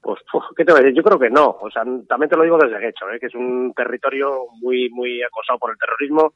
[0.00, 0.96] Pues, uf, ¿qué te voy a decir?
[0.96, 1.56] Yo creo que no.
[1.60, 3.18] O sea, también te lo digo desde Guecho, ¿eh?
[3.18, 6.32] que es un territorio muy, muy acosado por el terrorismo.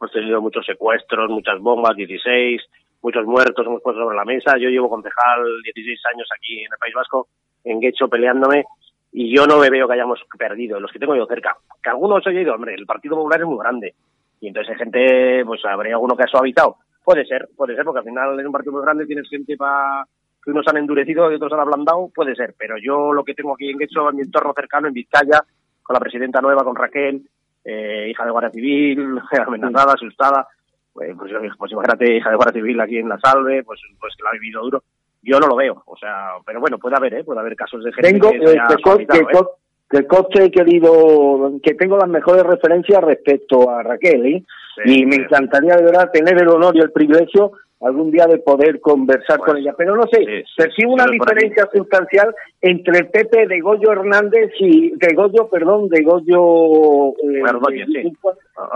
[0.00, 2.62] Hemos tenido muchos secuestros, muchas bombas, 16,
[3.02, 4.56] muchos muertos hemos puesto sobre la mesa.
[4.58, 7.28] Yo llevo concejal 16 años aquí en el País Vasco,
[7.64, 8.64] en Guecho, peleándome,
[9.12, 11.56] y yo no me veo que hayamos perdido, los que tengo yo cerca.
[11.82, 13.94] Que algunos he oído, hombre, el Partido Popular es muy grande,
[14.40, 16.76] y entonces hay gente, pues habría alguno que ha suavizado.
[17.04, 20.06] Puede ser, puede ser, porque al final en un partido muy grande tienes gente para
[20.42, 23.54] que unos han endurecido y otros han ablandado, puede ser, pero yo lo que tengo
[23.54, 25.44] aquí en Guecho, en mi entorno cercano, en Vizcaya,
[25.82, 27.22] con la presidenta nueva, con Raquel,
[27.64, 30.46] eh, hija de Guardia Civil, amenazada, asustada,
[30.92, 34.22] pues, pues, pues imagínate, hija de Guardia Civil aquí en La Salve, pues, pues que
[34.22, 34.82] la ha vivido duro.
[35.22, 37.24] Yo no lo veo, o sea, pero bueno, puede haber, ¿eh?
[37.24, 39.26] Puede haber casos de gente Tengo que eh, que, co- que ¿eh?
[39.32, 39.50] co-
[39.88, 44.44] que conste, querido, que tengo las mejores referencias respecto a Raquel, ¿eh?
[44.84, 48.38] Sí, y me encantaría de verdad tener el honor y el privilegio algún día de
[48.38, 49.74] poder conversar con ella.
[49.76, 54.90] Pero no sé, sí, percibo una diferencia sustancial entre el Pepe de Goyo Hernández y
[54.96, 57.42] de Goyo, perdón, de Goyo eh,
[57.86, 58.12] sí.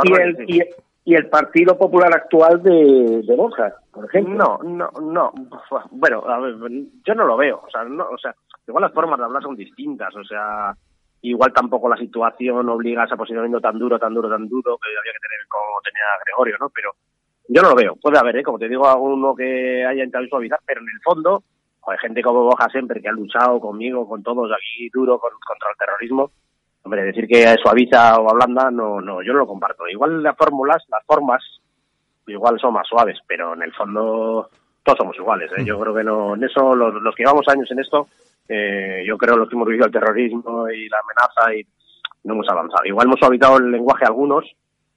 [0.05, 0.45] y, el, sí.
[0.49, 0.63] y,
[1.09, 4.35] y el Partido Popular actual de, de Borja, por ejemplo.
[4.35, 5.33] No, no, no.
[5.91, 6.55] Bueno, a ver,
[7.03, 7.63] yo no lo veo.
[7.67, 8.35] O sea, no, o sea,
[8.67, 10.15] igual las formas de hablar son distintas.
[10.15, 10.75] O sea,
[11.23, 14.89] igual tampoco la situación obliga a ese posicionamiento tan duro, tan duro, tan duro que
[14.89, 16.69] había que tener como tenía Gregorio, ¿no?
[16.69, 16.91] Pero
[17.49, 17.97] yo no lo veo.
[17.97, 18.43] Puede haber, ¿eh?
[18.43, 21.43] Como te digo, alguno que haya intentado suavizar, pero en el fondo,
[21.87, 25.71] hay gente como Boja siempre que ha luchado conmigo, con todos aquí duro con- contra
[25.71, 26.31] el terrorismo.
[26.83, 29.89] Hombre, decir que suaviza o ablanda, no, no, yo no lo comparto.
[29.89, 31.43] Igual las fórmulas, las formas,
[32.27, 34.49] igual son más suaves, pero en el fondo
[34.85, 35.51] todos somos iguales.
[35.57, 35.65] ¿eh?
[35.65, 38.07] Yo creo que no, en eso, los, los que llevamos años en esto,
[38.49, 41.67] eh, yo creo los que hemos vivido el terrorismo y la amenaza y
[42.25, 42.85] no hemos avanzado.
[42.85, 44.45] Igual hemos suavizado el lenguaje algunos,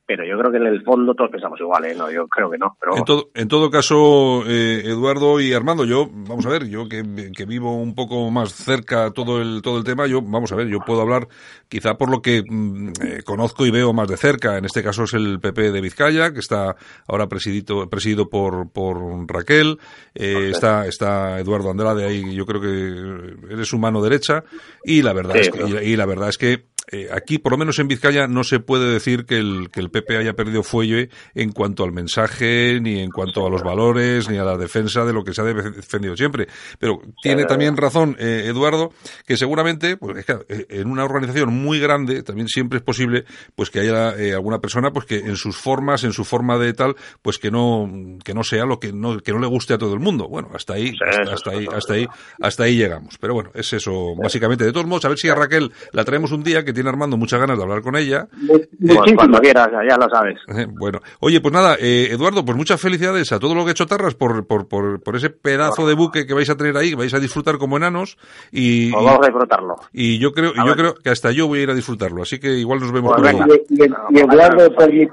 [0.06, 1.96] pero yo creo que en el fondo todos pensamos igual, ¿eh?
[1.96, 2.76] No, yo creo que no.
[2.80, 6.90] Pero En todo, en todo caso, eh, Eduardo y Armando, yo, vamos a ver, yo
[6.90, 10.56] que, que vivo un poco más cerca todo el, todo el tema, yo, vamos a
[10.56, 11.28] ver, yo puedo hablar
[11.70, 14.58] quizá por lo que mm, eh, conozco y veo más de cerca.
[14.58, 16.76] En este caso es el PP de Vizcaya, que está
[17.08, 18.98] ahora presidido, presidido por, por
[19.32, 19.78] Raquel.
[20.14, 24.44] Eh, está, está Eduardo Andrade ahí, yo creo que eres su mano derecha.
[24.84, 25.82] Y la verdad Sí, es que, claro.
[25.84, 28.60] y, y la verdad es que eh, aquí, por lo menos en Vizcaya, no se
[28.60, 33.00] puede decir que el, que el PP haya perdido fuelle en cuanto al mensaje, ni
[33.00, 36.16] en cuanto a los valores, ni a la defensa de lo que se ha defendido
[36.16, 36.48] siempre.
[36.80, 38.92] Pero tiene también razón eh, Eduardo,
[39.26, 43.26] que seguramente, pues es que, eh, en una organización muy grande, también siempre es posible,
[43.56, 46.74] pues que haya eh, alguna persona, pues que en sus formas, en su forma de
[46.74, 47.90] tal, pues que no,
[48.24, 50.28] que no sea lo que no, que no le guste a todo el mundo.
[50.28, 50.94] Bueno, hasta ahí,
[51.32, 52.08] hasta, ahí, hasta ahí,
[52.42, 53.18] hasta ahí llegamos.
[53.20, 54.66] Pero bueno, es eso, básicamente.
[54.66, 57.18] De todos modos, a ver si a Raquel la traemos un día que tiene Armando
[57.18, 58.28] muchas ganas de hablar con ella.
[58.48, 58.70] Pues
[59.16, 60.40] cuando quieras, ya lo sabes.
[60.58, 63.72] Eh, Bueno, oye, pues nada, eh, Eduardo, pues muchas felicidades a todo lo que he
[63.72, 66.90] hecho Tarras por, por, por, por ese pedazo de buque que vais a tener ahí,
[66.92, 68.18] que vais a disfrutar como enanos
[68.52, 69.76] y, Pues vamos a disfrutarlo.
[69.94, 72.40] y yo creo, y yo creo que hasta yo voy a ir a disfrutarlo, así
[72.40, 73.50] que igual nos vemos Pues por ahí.
[73.70, 75.08] Y, y- y Eduardo, por mi,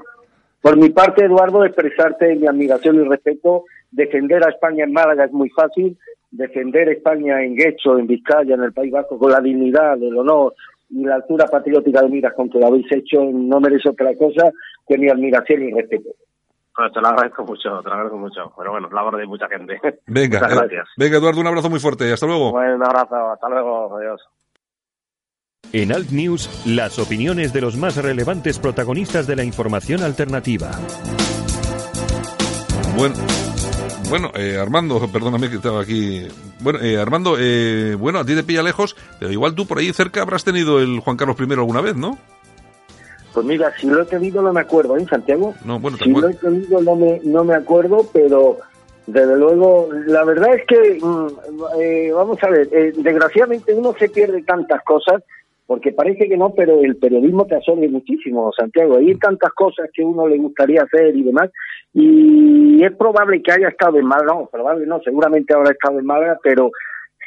[0.61, 3.63] por mi parte, Eduardo, expresarte mi admiración y respeto.
[3.91, 5.97] Defender a España en Málaga es muy fácil.
[6.31, 10.15] Defender a España en Guecho, en Vizcaya, en el País Vasco, con la dignidad, el
[10.17, 10.53] honor
[10.89, 14.51] y la altura patriótica de miras con que lo habéis hecho, no merece otra cosa
[14.87, 16.09] que mi admiración y respeto.
[16.75, 18.53] Pues te lo agradezco mucho, te lo agradezco mucho.
[18.57, 19.79] Pero bueno, labor de mucha gente.
[20.07, 20.87] Venga, Muchas eh, gracias.
[20.97, 22.51] venga, Eduardo, un abrazo muy fuerte, hasta luego.
[22.51, 24.21] Bueno, un abrazo, hasta luego, adiós.
[25.73, 30.71] En Alt News, las opiniones de los más relevantes protagonistas de la información alternativa.
[32.97, 33.15] Bueno,
[34.09, 36.27] bueno eh, Armando, perdóname que estaba aquí.
[36.61, 39.91] Bueno, eh, Armando, eh, bueno, a ti te pilla lejos, pero igual tú por ahí
[39.93, 42.17] cerca habrás tenido el Juan Carlos I alguna vez, ¿no?
[43.33, 45.53] Pues mira, si lo he tenido no me acuerdo, ¿eh, Santiago?
[45.63, 48.57] No, bueno, te Si lo he tenido no me, no me acuerdo, pero
[49.07, 51.27] desde luego, la verdad es que, mm,
[51.79, 55.23] eh, vamos a ver, eh, desgraciadamente uno se pierde tantas cosas,
[55.65, 58.97] porque parece que no, pero el periodismo te absorbe muchísimo, Santiago.
[58.97, 61.51] Hay tantas cosas que uno le gustaría hacer y demás,
[61.93, 66.05] y es probable que haya estado en Málaga, no, probable no, seguramente habrá estado en
[66.05, 66.71] Málaga, pero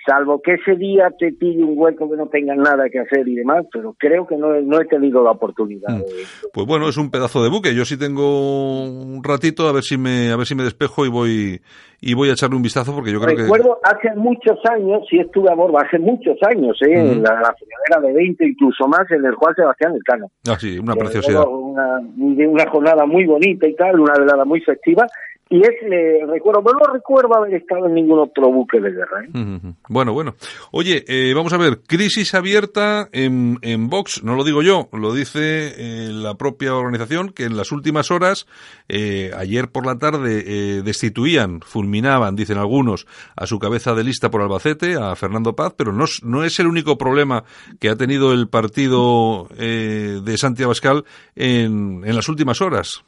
[0.06, 3.34] salvo que ese día te pille un hueco que no tengas nada que hacer y
[3.36, 5.88] demás, pero creo que no, he- no he tenido la oportunidad.
[5.90, 5.98] Mm.
[6.00, 6.06] de-
[6.52, 7.74] Pues bueno, es un pedazo de buque.
[7.74, 11.08] Yo sí tengo un ratito a ver si me a ver si me despejo y
[11.08, 11.60] voy
[12.00, 15.18] y voy a echarle un vistazo porque yo creo que Recuerdo hace muchos años, sí
[15.20, 16.92] estuve a bordo, hace muchos años, ¿eh?
[16.94, 17.54] En la,
[17.94, 20.26] la de 20, incluso más, en el Juan Sebastián Elcano.
[20.48, 21.44] ah sí, una preciosidad.
[21.46, 25.06] Una, una jornada muy bonita y tal, una velada muy festiva.
[25.52, 29.22] Y es, eh, recuerdo, no recuerdo haber estado en ningún otro buque de guerra.
[29.22, 29.74] ¿eh?
[29.86, 30.34] Bueno, bueno.
[30.70, 35.12] Oye, eh, vamos a ver, crisis abierta en, en Vox, no lo digo yo, lo
[35.12, 38.46] dice eh, la propia organización, que en las últimas horas,
[38.88, 44.30] eh, ayer por la tarde, eh, destituían, fulminaban, dicen algunos, a su cabeza de lista
[44.30, 47.44] por Albacete, a Fernando Paz, pero no, no es el único problema
[47.78, 51.04] que ha tenido el partido de Santiago Abascal
[51.36, 53.04] en, en las últimas horas.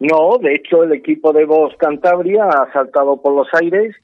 [0.00, 3.96] No, de hecho el equipo de Vox Cantabria ha saltado por los aires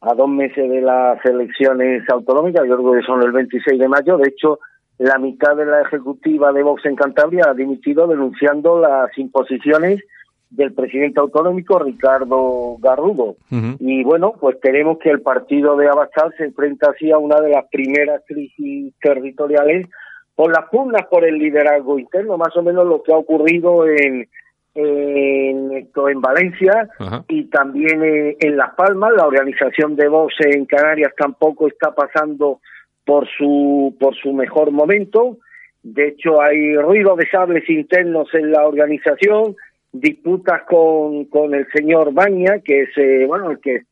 [0.00, 4.16] a dos meses de las elecciones autonómicas, yo creo que son el 26 de mayo,
[4.18, 4.58] de hecho
[4.98, 10.02] la mitad de la ejecutiva de Vox en Cantabria ha dimitido denunciando las imposiciones
[10.50, 13.34] del presidente autonómico Ricardo Garrudo.
[13.80, 17.50] Y bueno, pues tenemos que el partido de Abascal se enfrenta así a una de
[17.50, 19.88] las primeras crisis territoriales
[20.36, 24.28] por las pugnas por el liderazgo interno, más o menos lo que ha ocurrido en,
[24.74, 27.24] en, en Valencia Ajá.
[27.28, 29.12] y también eh, en Las Palmas.
[29.16, 32.60] La organización de Vox en Canarias tampoco está pasando
[33.04, 35.38] por su, por su mejor momento.
[35.82, 39.54] De hecho, hay ruido de sables internos en la organización,
[39.92, 43.84] disputas con, con el señor Baña, que es, eh, bueno, el que eh,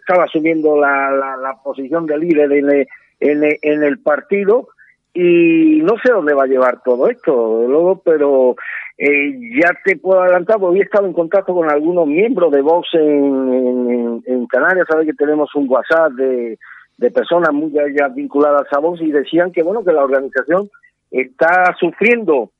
[0.00, 2.86] estaba asumiendo la, la, la posición de líder en el,
[3.20, 4.68] en, el, en el partido.
[5.14, 8.56] Y no sé dónde va a llevar todo esto, luego, pero
[8.98, 12.88] eh, ya te puedo adelantar, porque he estado en contacto con algunos miembros de Vox
[12.94, 16.58] en, en, Canarias, sabes que tenemos un WhatsApp de,
[16.98, 20.68] de personas muy ya vinculadas a Vox y decían que bueno que la organización
[21.10, 22.50] está sufriendo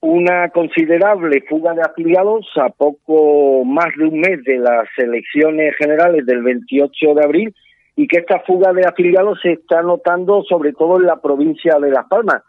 [0.00, 6.26] una considerable fuga de afiliados a poco más de un mes de las elecciones generales
[6.26, 7.54] del 28 de abril
[7.96, 11.90] y que esta fuga de afiliados se está notando sobre todo en la provincia de
[11.90, 12.42] Las Palmas,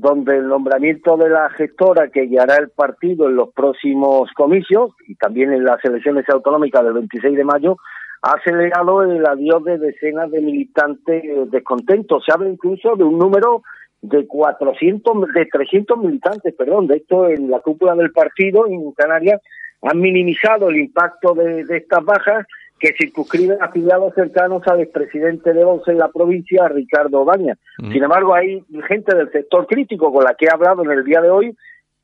[0.00, 5.16] donde el nombramiento de la gestora que guiará el partido en los próximos comicios y
[5.16, 7.76] también en las elecciones autonómicas del 26 de mayo
[8.22, 12.24] ha acelerado el adiós de decenas de militantes descontentos.
[12.24, 13.62] Se habla incluso de un número
[14.00, 19.40] de 400, de 300 militantes, perdón, de esto en la cúpula del partido en Canarias
[19.82, 22.46] han minimizado el impacto de, de estas bajas
[22.78, 27.56] que circunscriben afiliados cercanos al expresidente de Vox en la provincia, Ricardo Baña.
[27.78, 27.92] Mm.
[27.92, 31.20] Sin embargo, hay gente del sector crítico con la que he hablado en el día
[31.20, 31.56] de hoy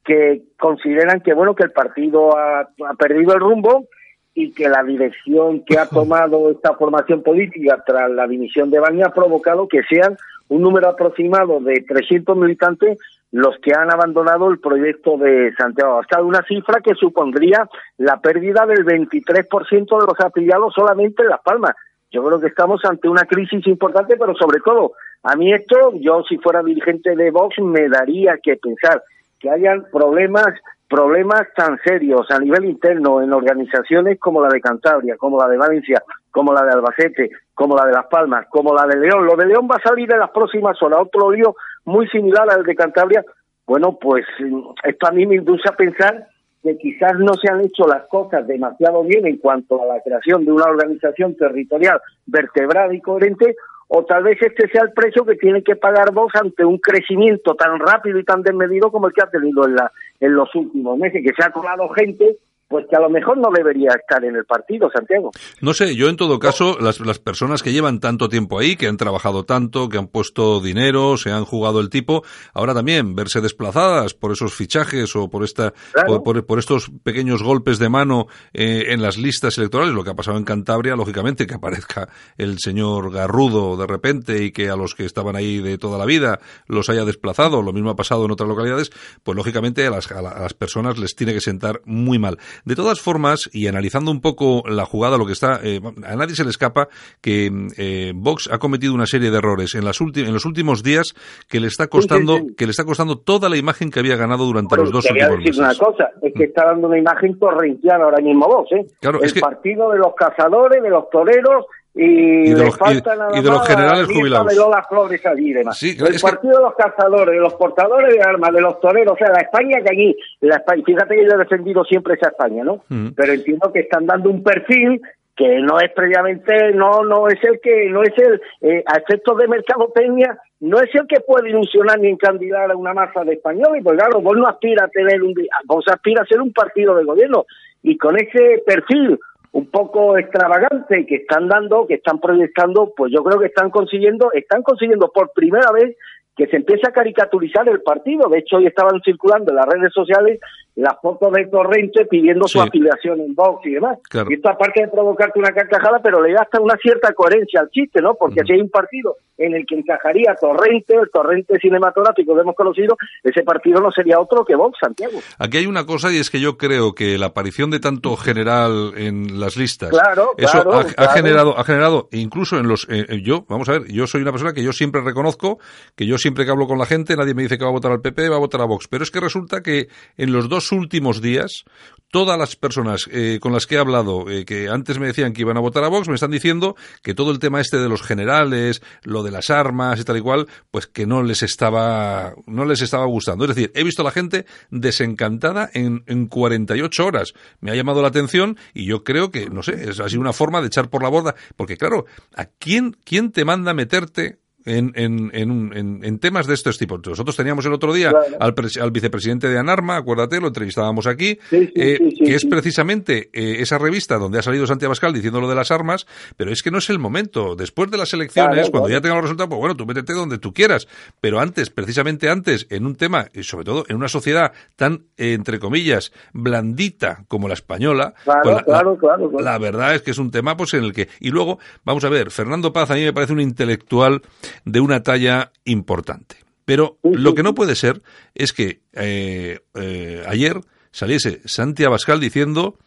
[0.05, 3.87] que consideran que bueno que el partido ha, ha perdido el rumbo
[4.35, 9.07] y que la dirección que ha tomado esta formación política tras la dimisión de Baña
[9.07, 10.17] ha provocado que sean
[10.49, 12.99] un número aproximado de 300 militantes
[13.35, 17.69] los que han abandonado el proyecto de Santiago Abascal, una cifra que supondría
[17.99, 21.75] la pérdida del 23% de los afiliados solamente en Las Palmas.
[22.13, 24.93] Yo creo que estamos ante una crisis importante, pero sobre todo,
[25.25, 29.03] a mí esto, yo si fuera dirigente de Vox, me daría que pensar
[29.41, 30.55] que hayan problemas
[30.89, 35.57] problemas tan serios a nivel interno en organizaciones como la de Cantabria, como la de
[35.57, 39.27] Valencia, como la de Albacete, como la de Las Palmas, como la de León.
[39.27, 42.65] Lo de León va a salir en las próximas horas, otro lío muy similar al
[42.65, 43.25] de Cantabria,
[43.67, 46.29] bueno, pues mm, esto a mí me induce a pensar
[46.63, 50.45] que quizás no se han hecho las cosas demasiado bien en cuanto a la creación
[50.45, 53.55] de una organización territorial vertebrada y coherente,
[53.89, 57.55] o tal vez este sea el precio que tiene que pagar Vox ante un crecimiento
[57.55, 60.99] tan rápido y tan desmedido como el que ha tenido en, la, en los últimos
[60.99, 64.35] meses, que se ha colado gente pues que a lo mejor no debería estar en
[64.37, 65.31] el partido, Santiago.
[65.61, 68.87] No sé, yo en todo caso, las, las personas que llevan tanto tiempo ahí, que
[68.89, 73.41] han trabajado tanto, que han puesto dinero, se han jugado el tipo, ahora también verse
[73.41, 76.23] desplazadas por esos fichajes o por esta Claro.
[76.23, 80.11] por, por- por estos pequeños golpes de mano eh, en las listas electorales, lo que
[80.11, 84.77] ha pasado en Cantabria, lógicamente, que aparezca el señor Garrudo de repente y que a
[84.77, 88.25] los que estaban ahí de toda la vida los haya desplazado, lo mismo ha pasado
[88.25, 88.91] en otras localidades,
[89.23, 92.39] pues lógicamente a las, a la- a las personas les tiene que sentar muy mal.
[92.65, 96.35] De todas formas, y analizando un poco la jugada, lo que está, eh, a nadie
[96.35, 96.89] se le escapa
[97.21, 101.15] que eh, Vox ha cometido una serie de errores en, las en los últimos días
[101.49, 102.55] que le está costando, sí.
[102.57, 105.31] que le está costando toda la imagen que había ganado durante Pero los dos últimos
[105.39, 105.59] decir meses.
[105.59, 108.87] una cosa, es que está dando una imagen torrenciana ahora mismo vos, ¿eh?
[109.01, 112.77] Claro, el es que- partido de los cazadores, de los toreros y, Y de los-
[112.77, 114.47] falta y- nada y de los más generales jubilados.
[114.49, 115.79] de Lola Flores allí demás.
[115.79, 119.15] Sí, el que- partido de los cazadores, de los portadores de armas, de los toreros,
[119.15, 122.29] o sea, la España que allí, la España, fíjate que yo he defendido siempre esa
[122.29, 122.83] España, ¿no?
[122.89, 123.09] Mm.
[123.15, 125.01] Pero entiendo que están dando un perfil
[125.37, 129.37] que no es previamente, no, no es el que, no es el, eh, a efectos
[129.39, 133.83] de mercadotecnia, no es el que puede ilusionar ni encandidar a una masa de españoles,
[133.83, 135.35] pues claro, vos no aspira a tener un,
[135.67, 137.47] vos aspira a ser un partido de gobierno,
[137.83, 139.19] y con ese perfil
[139.55, 144.33] un poco extravagante que están dando, que están proyectando, pues yo creo que están consiguiendo,
[144.33, 145.97] están consiguiendo por primera vez
[146.37, 148.29] que se empiece a caricaturizar el partido.
[148.29, 150.41] De hecho, hoy estaban circulando en las redes sociales
[150.77, 153.99] las fotos de Torrente pidiendo su afiliación en Vox y demás.
[154.11, 154.29] Claro.
[154.31, 157.71] Y esto aparte de provocarte una carcajada, pero le da hasta una cierta coherencia al
[157.71, 158.15] chiste, ¿no?
[158.15, 162.57] Porque si hay un partido en el que encajaría Torrente, el Torrente cinematográfico que hemos
[162.57, 165.19] conocido, ese partido no sería otro que Vox, Santiago.
[165.39, 168.93] Aquí hay una cosa y es que yo creo que la aparición de tanto general
[168.97, 173.07] en las listas, Claro, eso claro, ha, ha generado, ha generado, incluso en los, eh,
[173.09, 175.59] eh, yo, vamos a ver, yo soy una persona que yo siempre reconozco,
[175.97, 177.93] que yo siempre que hablo con la gente, nadie me dice que va a votar
[177.93, 180.73] al PP, va a votar a Vox, pero es que resulta que en los dos
[180.73, 181.65] últimos días,
[182.11, 185.43] todas las personas eh, con las que he hablado, eh, que antes me decían que
[185.43, 188.01] iban a votar a Vox, me están diciendo que todo el tema este de los
[188.01, 192.65] generales, lo de las armas y tal y cual, pues que no les estaba, no
[192.65, 193.45] les estaba gustando.
[193.45, 197.35] Es decir, he visto a la gente desencantada en, en 48 horas.
[197.61, 200.63] Me ha llamado la atención y yo creo que, no sé, es así una forma
[200.63, 201.35] de echar por la borda.
[201.55, 206.79] Porque claro, ¿a quién, quién te manda meterte en, en, en, en- temas de estos
[206.79, 207.01] tipos.
[207.05, 208.27] Nosotros teníamos el otro día Claro.
[208.41, 212.35] al, pres- al vicepresidente de Anarma, acuérdate, lo entrevistábamos aquí, Sí, sí, eh, sí, que
[212.35, 216.07] es precisamente eh, esa revista donde ha salido Santiago Abascal diciendo lo de las armas,
[216.37, 217.57] pero es que no es el momento.
[217.57, 218.99] Después de las elecciones, Claro, cuando claro.
[218.99, 220.87] ya tengamos los resultados, pues bueno, tú métete donde tú quieras.
[221.21, 225.33] Pero antes, precisamente antes, en un tema, y sobre todo en una sociedad tan, eh,
[225.35, 229.45] entre comillas, blandita como la española, Claro, pues la- la- claro, claro, claro.
[229.45, 232.09] la verdad es que es un tema pues en el que y luego vamos a
[232.09, 234.23] ver Fernando Paz a mí me parece un intelectual
[234.65, 238.03] de una talla importante pero lo que no puede ser
[238.35, 240.61] es que eh, eh, ayer
[240.93, 242.79] saliese Santi Abascal diciendo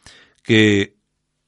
[0.41, 0.95] que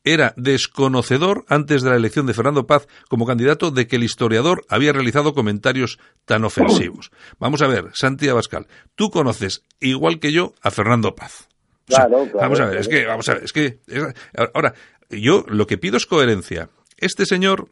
[0.04, 4.64] era desconocedor antes de la elección de Fernando Paz como candidato de que el historiador
[4.70, 7.10] había realizado comentarios tan ofensivos.
[7.40, 11.48] Vamos a ver, Santi Abascal, tú conoces igual que yo a Fernando Paz.
[11.90, 12.82] O sea, Claro, claro, vamos a ver, claro.
[12.82, 14.14] es que, vamos a ver, es que, es-
[14.54, 14.74] ahora,
[15.10, 16.70] yo lo que pido es coherencia.
[16.98, 17.68] Este señor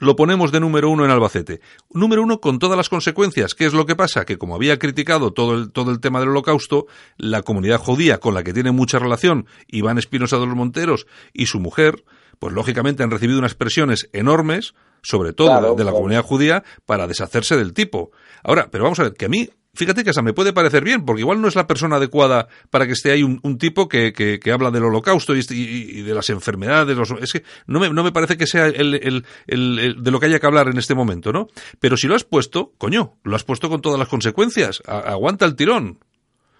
[0.00, 1.60] lo ponemos de número uno en Albacete.
[1.90, 3.54] Número uno con todas las consecuencias.
[3.54, 4.24] ¿Qué es lo que pasa?
[4.24, 8.34] Que como había criticado todo el, todo el tema del holocausto, la comunidad judía con
[8.34, 12.04] la que tiene mucha relación, Iván Espinosa de los Monteros y su mujer,
[12.38, 15.96] pues lógicamente han recibido unas presiones enormes, sobre todo Claro, de la claro.
[15.96, 18.10] comunidad judía, para deshacerse del tipo.
[18.42, 21.04] Ahora, pero vamos a ver, que a mí, fíjate que hasta me puede parecer bien,
[21.04, 24.12] porque igual no es la persona adecuada para que esté ahí un, un tipo que,
[24.12, 26.96] que, que habla del holocausto y, este- y- y de las enfermedades.
[26.96, 30.10] los- es que no me, no me parece que sea el, el- el- el- de
[30.10, 31.46] lo que haya que hablar en este momento, ¿no?
[31.80, 34.82] Pero si lo has puesto, coño, lo has puesto con todas las consecuencias.
[34.86, 35.98] A- aguanta el tirón.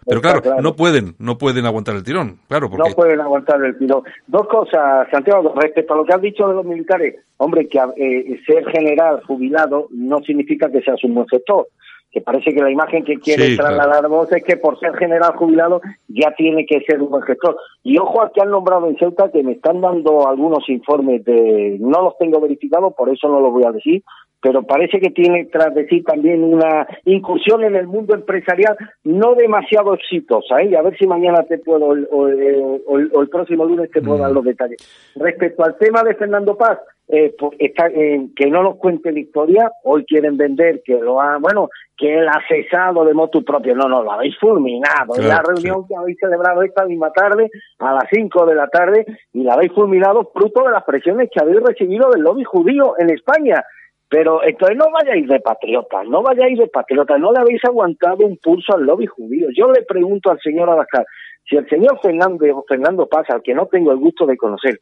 [0.09, 0.62] Pero claro, claro.
[0.62, 4.04] no pueden, no pueden aguantar el tirón, claro, porque No pueden aguantar el tiro.
[4.29, 7.17] Dos cosas, Santiago, respecto a lo que has dicho de los militares.
[7.38, 11.67] Hombre, que eh, ser general jubilado no significa que seas un buen sector.
[12.11, 13.77] Que parece que la imagen que quiere Sí, claro.
[13.77, 17.57] trasladar vos es que por ser general jubilado ya tiene que ser un buen gestor.
[17.83, 21.77] Y ojo al que han nombrado en Ceuta, que me están dando algunos informes de.
[21.79, 24.02] No los tengo verificados, por eso no los voy a decir,
[24.40, 29.35] pero parece que tiene tras de sí también una incursión en el mundo empresarial no
[29.35, 30.61] demasiado exitosa.
[30.63, 30.69] ¿eh?
[30.71, 34.00] Y a ver si mañana te puedo, o, o o o el próximo lunes te
[34.00, 34.79] puedo dar los detalles.
[35.17, 36.79] Respecto al tema de Fernando Paz,
[37.09, 41.21] eh, pues está, eh, que no nos cuente la historia, hoy quieren vender que lo
[41.21, 43.75] ha, bueno, que el asesado de motu propio.
[43.77, 45.15] No, no, lo habéis fulminado.
[45.17, 47.48] en la Claro, reunión que habéis celebrado esta misma tarde,
[47.79, 51.40] a las 5 de la tarde, y la habéis fulminado fruto de las presiones que
[51.40, 53.65] habéis recibido del lobby judío en España.
[54.09, 58.37] Pero entonces no vayáis de patriotas, no vayáis de patriotas, no le habéis aguantado un
[58.37, 59.48] pulso al lobby judío.
[59.57, 61.04] Yo le pregunto al señor Abascal,
[61.48, 64.81] si el señor Fernando, Fernando Paz, al que no tengo el gusto de conocer,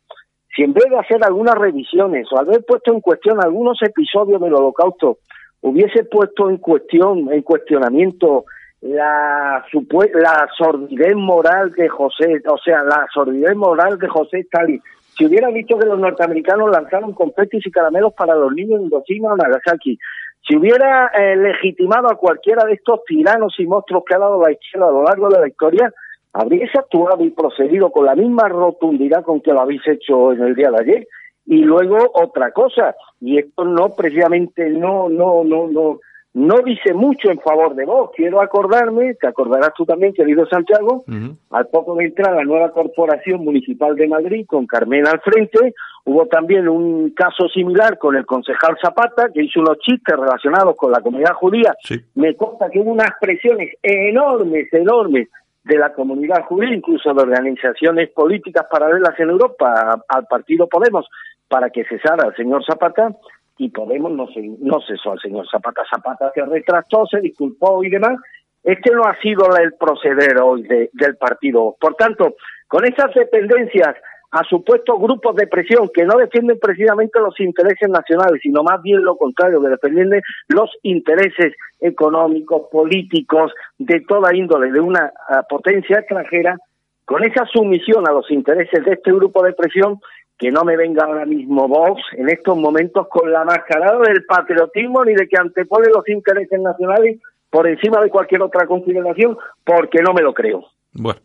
[0.55, 4.55] si en vez de hacer algunas revisiones o haber puesto en cuestión algunos episodios del
[4.55, 5.19] holocausto,
[5.63, 8.45] hubiese puesto en cuestión, en cuestionamiento
[8.81, 9.65] la
[10.13, 14.81] la sordidez moral de José, o sea, la sordidez moral de José Stalin.
[15.17, 19.33] Si hubiera dicho que los norteamericanos lanzaron confetis y caramelos para los niños en Hiroshima
[19.33, 19.99] o Nagasaki,
[20.47, 24.53] si hubiera eh, legitimado a cualquiera de estos tiranos y monstruos que ha dado la
[24.53, 25.93] izquierda a lo largo de la historia,
[26.35, 30.55] habríais actuado y procedido con la misma rotundidad con que lo habéis hecho en el
[30.55, 31.09] día de ayer.
[31.47, 36.01] Y luego otra cosa, y esto no precisamente no, no, no, no,
[36.33, 38.11] no dice mucho en favor de vos.
[38.17, 41.05] Quiero acordarme, te acordarás tú también, querido Santiago,
[41.51, 45.75] al poco de entrar la nueva Corporación Municipal de Madrid con Carmen al frente,
[46.07, 50.91] hubo también un caso similar con el concejal Zapata, que hizo unos chistes relacionados con
[50.91, 51.75] la comunidad judía.
[51.83, 52.01] Sí.
[52.15, 55.29] Me consta que hubo unas presiones enormes, enormes
[55.65, 61.07] de la comunidad judía, incluso de organizaciones políticas paralelas en Europa, al partido Podemos,
[61.49, 63.15] para que cesara al señor Zapata,
[63.57, 65.83] y Podemos no, se, no cesó al señor Zapata.
[65.89, 68.19] Zapata se retractó, se disculpó y demás,
[68.63, 71.77] este no ha sido el proceder hoy de- del partido.
[71.81, 72.35] Por tanto,
[72.67, 73.95] con esas dependencias
[74.35, 79.05] a supuestos grupos de presión que no defienden precisamente los intereses nacionales, sino más bien
[79.05, 86.01] lo contrario, que defienden los intereses económicos, políticos, de toda índole de una ah, potencia
[86.01, 86.57] extranjera,
[87.05, 90.01] con esa sumisión a los intereses de este grupo de presión,
[90.37, 95.05] que no me venga ahora mismo Vox en estos momentos con la mascarada del patriotismo
[95.05, 97.21] ni de que antepone los intereses nacionales
[97.51, 100.74] por encima de cualquier otra consideración, porque no me lo creo.
[100.97, 101.21] Bueno,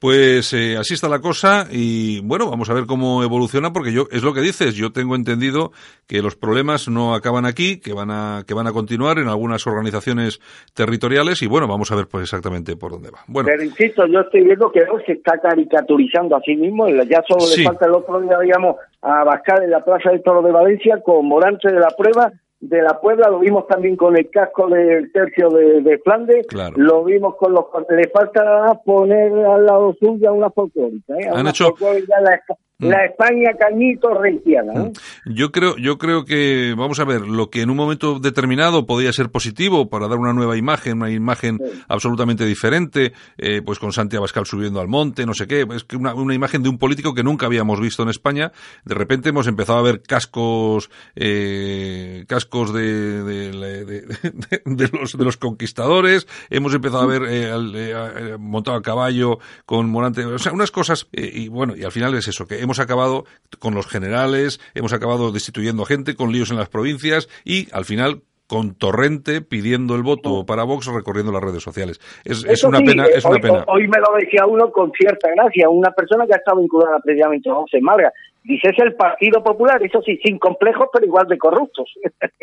[0.00, 4.06] pues eh, así está la cosa y bueno, vamos a ver cómo evoluciona porque yo
[4.10, 5.72] es lo que dices, yo tengo entendido
[6.06, 9.66] que los problemas no acaban aquí, que van a que van a continuar en algunas
[9.66, 10.40] organizaciones
[10.74, 13.20] territoriales y bueno, vamos a ver pues exactamente por dónde va.
[13.26, 16.94] Bueno, Pero insisto, yo estoy viendo que hoy se está caricaturizando a sí mismo, y
[17.08, 17.60] ya solo Sí.
[17.60, 20.98] le falta el otro día, digamos, a Bascal en la Plaza del Toro de Valencia
[21.04, 25.10] con Morante de la Prueba de la Puebla, lo vimos también con el casco del
[25.12, 26.74] tercio de, de Flandes, Claro.
[26.76, 27.64] lo vimos con los...
[27.88, 31.28] Le falta poner al lado suya una folclórica, ¿eh?
[31.32, 32.40] Han Una hecho- folclórica, la.
[32.80, 34.92] La España cañito rentiana, ¿eh?
[35.26, 39.12] Yo creo, yo creo que, vamos a ver, lo que en un momento determinado podía
[39.12, 41.58] ser positivo para dar una nueva imagen, una imagen
[41.88, 45.96] absolutamente diferente, eh, pues con Santi Abascal subiendo al monte, no sé qué, es que
[45.96, 48.52] una, una imagen de un político que nunca habíamos visto en España.
[48.84, 54.00] De repente hemos empezado a ver cascos, eh, cascos de, de, de- de-
[54.64, 59.38] de los, de los conquistadores, hemos empezado a ver eh, al- eh, montado a caballo
[59.66, 62.78] con Morante, o sea, unas cosas, y bueno, y al final es eso, que hemos
[62.78, 63.24] acabado
[63.58, 67.84] con los generales, hemos acabado destituyendo a gente, con líos en las provincias, y al
[67.84, 72.00] final con Torrente pidiendo el voto para Vox recorriendo las redes sociales.
[72.24, 73.64] Es, una sí, pena, eh, una pena.
[73.66, 77.50] Hoy me lo decía uno con cierta gracia, una persona que ha estado vinculada precisamente
[77.50, 78.12] a José Marga.
[78.42, 81.92] Dice, es el Partido Popular, eso sí, sin complejos, pero igual de corruptos.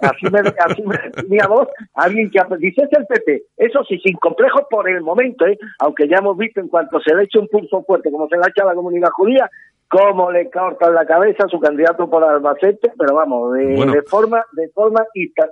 [0.00, 3.98] así me, así me definía vos, alguien que ha- dice, es el PP, eso sí,
[3.98, 5.58] sin complejos por el momento, ¿eh?
[5.80, 8.42] aunque ya hemos visto en cuanto se le echa un pulso fuerte, como se le
[8.44, 9.50] ha hecho a la comunidad judía,
[9.88, 13.92] cómo le cortan la cabeza a su candidato por Albacete, pero vamos, de, Bueno.
[13.92, 15.04] de forma de forma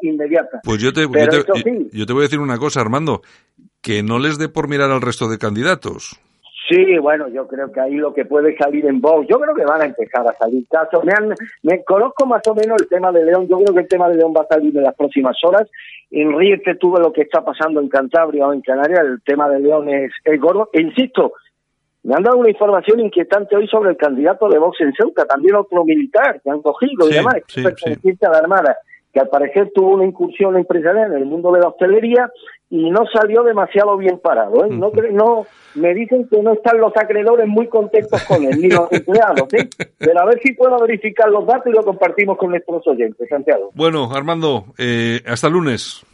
[0.03, 0.61] inmediata.
[0.65, 1.89] Pues yo te, yo Pero te- eso sí.
[1.93, 3.23] yo te voy a decir una cosa, Armando,
[3.83, 6.19] que no les dé por mirar al resto de candidatos.
[6.71, 9.65] Sí, bueno, yo creo que ahí lo que puede salir en Vox, yo creo que
[9.65, 11.05] van a empezar a salir casos.
[11.05, 13.89] Me, han, me conozco más o menos el tema de León, yo creo que el
[13.89, 15.69] tema de León va a salir en las próximas horas.
[16.13, 19.59] En Riete tuve lo que está pasando en Cantabria o en Canarias, el tema de
[19.59, 20.71] León es, es gordo.
[20.73, 21.33] E insisto,
[22.05, 25.57] me han dado una información inquietante hoy sobre el candidato de Vox en Ceuta, también
[25.57, 27.63] otro militar que han cogido Sí, y demás, sí, sí.
[27.65, 28.77] perteneciente a la Armada,
[29.13, 32.31] que al parecer tuvo una incursión empresarial en el mundo de la hostelería
[32.69, 34.65] y no salió demasiado bien parado.
[34.65, 34.69] ¿eh?
[34.71, 38.91] No, no Me dicen que no están los acreedores muy contentos con él, ni los
[38.93, 39.53] empleados.
[39.55, 39.69] ¿eh?
[39.99, 43.71] Pero a ver si puedo verificar los datos y lo compartimos con nuestros oyentes, Santiago.
[43.75, 46.07] Bueno, Armando, eh, hasta lunes.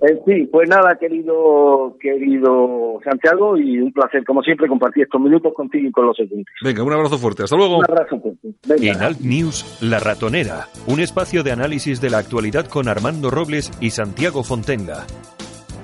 [0.00, 5.52] Eh, sí, pues nada, querido querido Santiago, y un placer, como siempre, compartir estos minutos
[5.54, 6.54] contigo y con los oyentes.
[6.62, 7.42] Venga, un abrazo fuerte.
[7.42, 7.78] Hasta luego.
[7.78, 8.48] Un abrazo fuerte.
[8.68, 8.92] Venga.
[8.92, 13.72] En Alt News, La Ratonera, un espacio de análisis de la actualidad con Armando Robles
[13.80, 15.04] y Santiago Fontenga.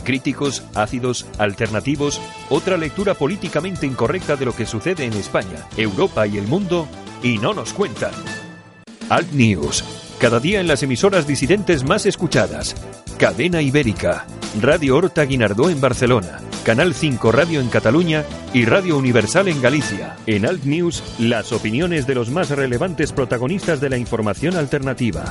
[0.05, 6.37] Críticos, ácidos, alternativos, otra lectura políticamente incorrecta de lo que sucede en España, Europa y
[6.37, 6.87] el mundo,
[7.23, 8.13] y no nos cuentan.
[9.09, 9.83] Alt News,
[10.21, 12.75] cada día en las emisoras disidentes más escuchadas.
[13.19, 14.27] Cadena Ibérica,
[14.61, 20.17] Radio Horta Guinardó en Barcelona, Canal 5 Radio en Cataluña y Radio Universal en Galicia.
[20.27, 25.25] En Alt News, las opiniones de los más relevantes protagonistas de la información alternativa.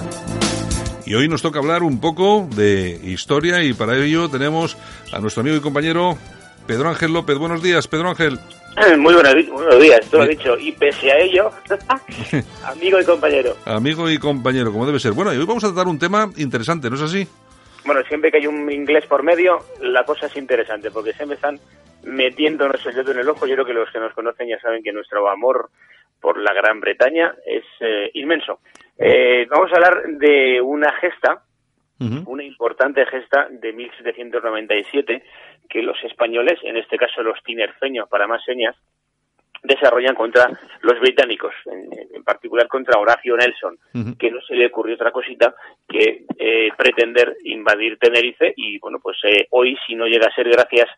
[1.06, 4.78] Y hoy nos toca hablar un poco de historia y para ello tenemos
[5.12, 6.18] a nuestro amigo y compañero
[6.66, 7.38] Pedro Ángel López.
[7.38, 8.40] Buenos días, Pedro Ángel.
[8.98, 9.34] Muy buenos
[9.82, 10.58] días, tú lo has dicho.
[10.58, 11.52] Y pese a ello,
[12.66, 13.58] amigo y compañero.
[13.66, 15.12] Amigo y compañero, como debe ser.
[15.12, 17.28] Bueno, y hoy vamos a tratar un tema interesante, ¿no es así?
[17.86, 21.60] Bueno, siempre que hay un inglés por medio, la cosa es interesante, porque siempre están
[22.04, 23.46] metiéndonos el dedo en el ojo.
[23.46, 25.70] Yo creo que los que nos conocen ya saben que nuestro amor
[26.22, 28.60] por la Gran Bretaña es eh, inmenso.
[28.98, 31.44] Eh, vamos a hablar de una gesta,
[32.26, 35.24] una importante gesta de 1797
[35.70, 38.76] que los españoles, en este caso los tinerfeños para más señas,
[39.64, 40.50] desarrollan contra
[40.82, 43.78] los británicos, en, en particular contra Horacio Nelson,
[44.18, 45.56] que no se le ocurrió otra cosita
[45.88, 50.50] que eh, pretender invadir Tenerife y bueno, pues eh, hoy si no llega a ser
[50.50, 50.90] gracias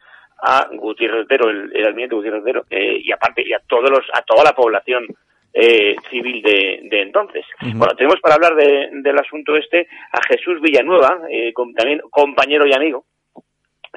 [0.42, 4.06] a Gutiérrez Otero, el, el almirante Gutiérrez Otero, eh, y aparte y a todos los,
[4.14, 5.06] a toda la población
[5.54, 7.46] eh, civil de, de entonces.
[7.76, 12.66] Bueno, tenemos para hablar de- del asunto este a Jesús Villanueva, eh, com- también compañero
[12.68, 13.06] y amigo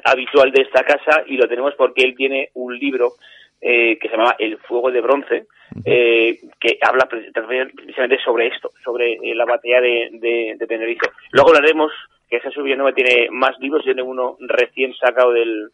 [0.05, 3.13] habitual de esta casa y lo tenemos porque él tiene un libro
[3.61, 5.45] eh, que se llama El fuego de bronce,
[5.85, 11.07] eh, que habla pre- precisamente sobre esto, sobre eh, la batalla de, de- de Tenerife.
[11.31, 11.91] Luego hablaremos
[12.29, 15.69] que Jesús Villanueva tiene más libros, tiene uno recién sacado del,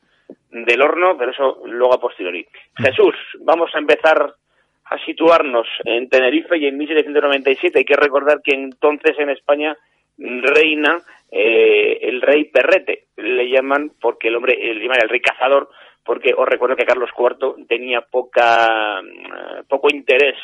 [0.51, 2.45] del horno, pero eso luego a posteriori.
[2.77, 4.33] Jesús, vamos a empezar
[4.85, 7.79] a situarnos en Tenerife y en 1797.
[7.79, 9.75] Hay que recordar que entonces en España
[10.17, 10.97] reina
[11.31, 13.05] eh, el rey Perrete.
[13.17, 15.69] Le llaman porque el hombre, llaman el rey cazador,
[16.05, 20.35] porque os recuerdo que Carlos IV tenía poca, eh, poco interés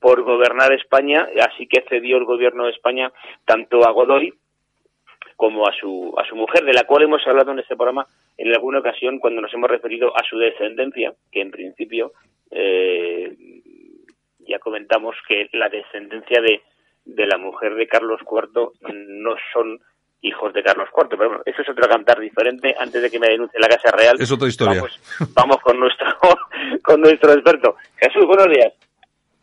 [0.00, 3.12] por gobernar España, así que cedió el gobierno de España
[3.44, 4.32] tanto a Godoy
[5.36, 8.06] como a su, a su mujer, de la cual hemos hablado en este programa
[8.36, 12.12] en alguna ocasión cuando nos hemos referido a su descendencia, que en principio
[12.50, 13.36] eh,
[14.40, 16.62] ya comentamos que la descendencia de,
[17.04, 19.78] de la mujer de Carlos IV no son
[20.22, 22.74] hijos de Carlos IV, pero bueno, eso es otro cantar diferente.
[22.78, 24.80] Antes de que me denuncie la Casa Real, Es otra historia.
[24.80, 25.00] Vamos,
[25.34, 26.06] vamos con nuestro
[26.82, 27.76] con nuestro experto.
[27.96, 28.72] Jesús, buenos días.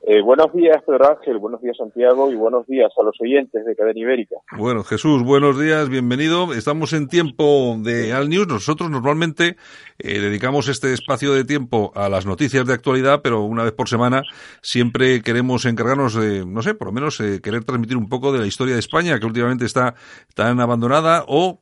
[0.08, 3.76] Eh, buenos días, Pedro Ángel, buenos días, Santiago, y buenos días a los oyentes de
[3.76, 4.38] Cadena Ibérica.
[4.58, 6.54] Bueno, Jesús, buenos días, bienvenido.
[6.54, 8.48] Estamos en tiempo de Al News.
[8.48, 9.58] Nosotros normalmente
[10.00, 13.90] eh, dedicamos este espacio de tiempo a las noticias de actualidad, pero una vez por
[13.90, 14.24] semana
[14.62, 18.40] siempre queremos encargarnos de, no sé, por lo menos eh, querer transmitir un poco de
[18.40, 19.96] la historia de España, que últimamente está
[20.34, 21.60] tan abandonada o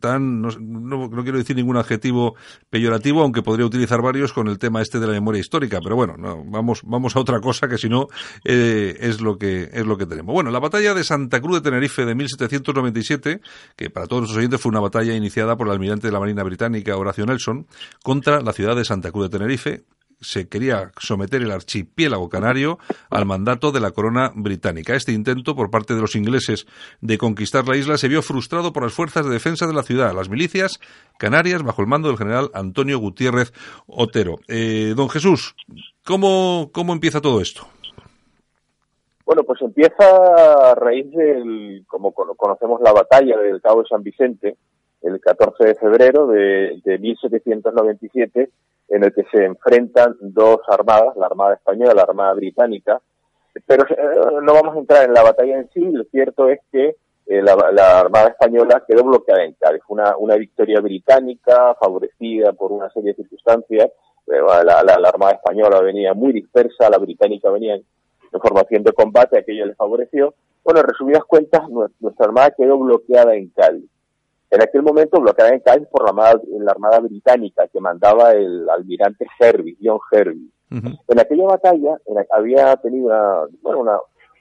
[0.00, 2.36] tan, no, no- no quiero decir ningún adjetivo
[2.70, 5.80] peyorativo, aunque podría utilizar varios con el tema este de la memoria histórica.
[5.82, 8.08] Pero bueno, no, vamos, vamos a otra cosa que si no
[8.44, 10.32] eh, es lo que es lo que tenemos.
[10.32, 13.40] Bueno, la batalla de Santa Cruz de Tenerife de 1797,
[13.76, 16.42] que para todos los oyentes fue una batalla iniciada por el almirante de la Marina
[16.42, 17.66] Británica Horacio Nelson
[18.02, 19.84] contra la ciudad de Santa Cruz de Tenerife,
[20.20, 22.78] se quería someter el archipiélago canario
[23.10, 24.94] al mandato de la corona británica.
[24.94, 26.66] Este intento por parte de los ingleses
[27.00, 30.14] de conquistar la isla se vio frustrado por las fuerzas de defensa de la ciudad,
[30.14, 30.78] las milicias
[31.18, 33.52] canarias, bajo el mando del general Antonio Gutiérrez
[33.86, 34.36] Otero.
[34.48, 35.54] Eh, don Jesús,
[36.04, 37.66] ¿cómo, ¿cómo empieza todo esto?
[39.26, 44.02] Bueno, pues empieza a raíz del, como cono- conocemos la batalla del Cabo de San
[44.02, 44.56] Vicente,
[45.00, 48.50] el 14 de febrero de, de 1797,
[48.88, 53.00] en el que se enfrentan dos armadas, la Armada Española la Armada Británica.
[53.66, 56.96] Pero eh, no vamos a entrar en la batalla en sí, lo cierto es que
[57.26, 59.82] eh, la, la Armada Española quedó bloqueada en Cádiz.
[59.88, 63.90] Una, una victoria británica favorecida por una serie de circunstancias.
[64.26, 67.84] Eh, la, la- Armada Española venía muy dispersa, la británica venía en,
[68.40, 70.34] formación de combate, aquello les favoreció.
[70.64, 73.88] Bueno, en resumidas cuentas, nue- nuestra Armada quedó bloqueada en Cádiz.
[74.54, 78.70] En aquel momento bloqueada en Cádiz por la Armada, la armada Británica que mandaba el
[78.70, 80.48] almirante Hervey, John Hervey.
[80.70, 83.98] En aquella batalla en había tenido una, bueno, una,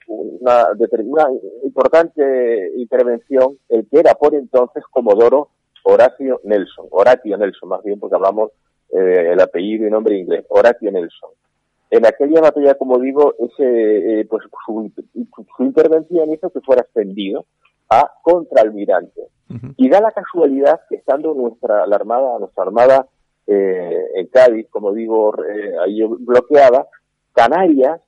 [0.07, 0.67] una,
[1.03, 1.27] una
[1.63, 5.49] importante intervención el que era por entonces Comodoro
[5.83, 8.51] Horacio Nelson, Horatio Nelson más bien porque hablamos
[8.91, 11.31] eh, el apellido y nombre inglés, Horatio Nelson.
[11.89, 14.91] En aquella batalla, como digo, ese, eh, pues su,
[15.57, 17.45] su intervención hizo que fuera ascendido
[17.99, 19.21] a contraalmirante.
[19.77, 23.07] Y da la casualidad que estando nuestra la armada, nuestra armada
[23.45, 26.87] eh, en Cádiz, como digo, eh, ahí bloqueada,
[27.33, 28.01] Canarias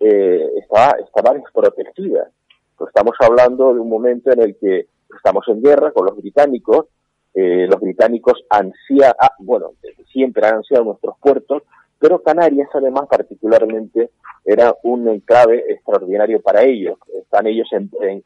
[0.00, 2.30] eh, estaba, estaba desprotegida.
[2.76, 6.86] Pues estamos hablando de un momento en el que estamos en guerra con los británicos,
[7.34, 9.72] eh, los británicos ansían, ah, bueno,
[10.12, 11.62] siempre han ansiado nuestros puertos,
[11.98, 14.10] pero Canarias además particularmente
[14.44, 16.98] era un enclave extraordinario para ellos.
[17.20, 18.24] Están ellos en- en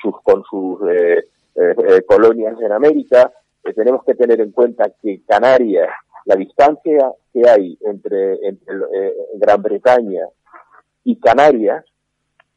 [0.00, 1.18] sus, con sus eh,
[1.54, 3.32] eh, eh, colonias en América.
[3.74, 5.88] Tenemos que tener en cuenta que Canarias,
[6.24, 10.22] la distancia que hay entre, entre Gran Bretaña
[11.04, 11.84] y Canarias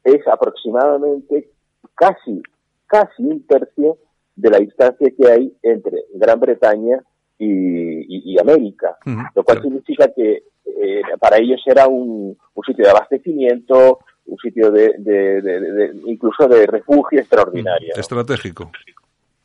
[0.04, 1.50] es aproximadamente
[1.94, 2.42] casi,
[2.86, 3.98] casi un tercio
[4.36, 7.02] de la distancia que hay entre Gran Bretaña
[7.38, 8.96] y, y- y América,
[9.34, 14.70] lo cual significa que eh, para ellos era un, un sitio de abastecimiento, un sitio
[14.70, 18.00] de, de- de- de- de- incluso de refugio extraordinario, ¿no?
[18.00, 18.70] Estratégico.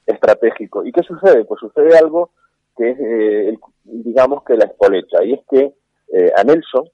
[0.05, 0.85] estratégico.
[0.85, 1.45] ¿Y qué sucede?
[1.45, 2.31] Pues sucede algo
[2.77, 5.73] que es, eh, el- digamos que la espoleta, y es que
[6.13, 6.87] eh, a Nelson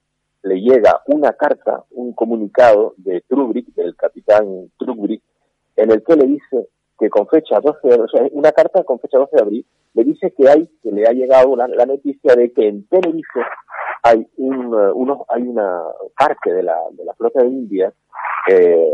[0.44, 5.22] le llega una carta, un comunicado de Trubrick, del capitán Trubrick,
[5.76, 6.68] en el que le dice
[7.00, 10.04] que con fecha 12 de, o sea, una carta con fecha 12 de abril, le
[10.04, 13.42] dice que hay, que le ha llegado la, la noticia de que en Tenerife
[14.04, 15.82] hay un, eh, uno, hay una
[16.18, 17.94] parte de la, de la flota de India
[18.50, 18.88] eh,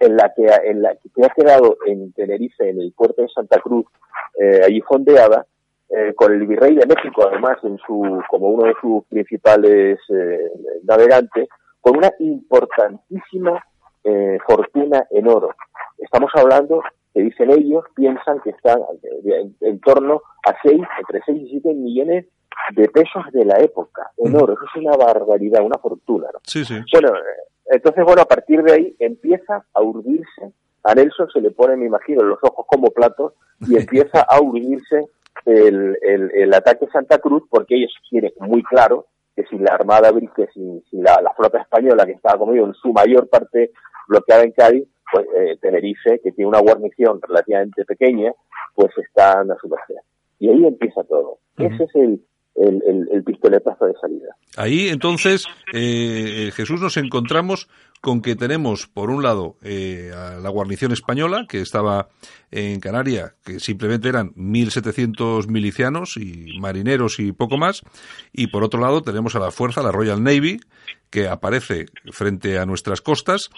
[0.00, 3.60] en la que en la que ha quedado en Tenerife, en el puerto de Santa
[3.60, 3.86] Cruz,
[4.38, 5.46] eh, allí fondeada,
[5.90, 10.50] eh, con el virrey de México, además, en su como uno de sus principales eh,
[10.84, 11.48] navegantes,
[11.80, 13.60] con una importantísima
[14.04, 15.54] eh, fortuna en oro.
[15.98, 16.82] Estamos hablando,
[17.12, 21.50] que dicen ellos, piensan que están de- en, en torno a 6, entre 6 y
[21.50, 22.26] 7 millones
[22.74, 24.54] de pesos de la época en oro.
[24.54, 26.28] Eso es una barbaridad, una fortuna.
[26.32, 26.38] ¿no?
[26.44, 26.78] Sí, sí.
[26.92, 27.20] Bueno, eh,
[27.72, 30.52] entonces, bueno, a partir de ahí empieza a urdirse,
[30.84, 35.06] a Nelson se le pone, me imagino, los ojos como platos y empieza a urdirse
[35.46, 39.74] el, el, el ataque a Santa Cruz porque ellos quieren muy claro que si la
[39.74, 43.70] Armada, que si, si la, la flota española que estaba conmigo en su mayor parte
[44.10, 48.32] bloqueada en Cádiz, pues eh, Tenerife, que tiene una guarnición relativamente pequeña,
[48.74, 50.02] pues están a su merced.
[50.38, 51.38] Y ahí empieza todo.
[51.56, 52.20] Ese es el,
[52.56, 54.34] el, el, el pistoletazo de salida.
[54.56, 57.68] Ahí entonces, eh, Jesús, nos encontramos
[58.00, 62.08] con que tenemos, por un lado, eh, a la guarnición española, que estaba
[62.50, 67.82] en Canarias, que simplemente eran 1.700 milicianos y marineros y poco más,
[68.32, 70.60] y por otro lado tenemos a la fuerza, la Royal Navy,
[71.10, 73.50] que aparece frente a nuestras costas,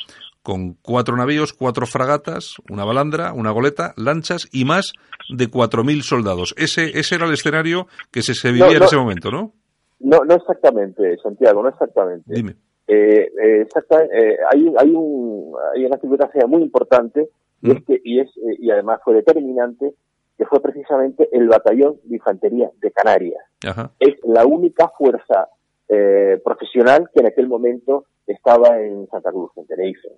[0.43, 4.93] con cuatro navíos, cuatro fragatas, una balandra, una goleta, lanchas y más
[5.28, 6.55] de 4.000 soldados.
[6.59, 9.53] Ese, ese era el escenario que se, se vivía No, en ese momento, ¿no?
[10.01, 12.24] No, no exactamente, Santiago, no exactamente.
[12.34, 12.57] Dime.
[12.88, 17.28] Eh, eh, exacta- eh, hay, hay, un, hay una circunstancia muy importante
[17.62, 18.28] y, es que, y, es,
[18.59, 19.95] y además fue determinante
[20.36, 23.43] que fue precisamente el batallón de infantería de Canarias.
[23.64, 23.93] Ajá.
[24.01, 25.49] Es la única fuerza
[25.93, 30.09] eh, profesional que en aquel momento estaba en Santa Cruz, en Tenerife.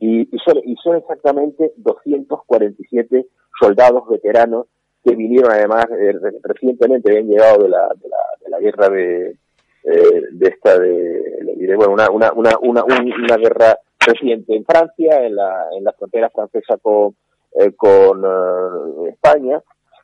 [0.00, 3.26] Y, y son, y son exactamente 247
[3.60, 4.66] soldados veteranos
[5.04, 8.88] que vinieron además eh, re- recientemente, habían llegado de la, de la, de la guerra
[8.88, 9.36] de,
[9.84, 15.24] eh, de esta de, bueno, una, una, una, una, un- una guerra reciente en Francia,
[15.24, 17.14] en la, en la frontera francesa con,
[17.58, 19.60] eh, con eh, España.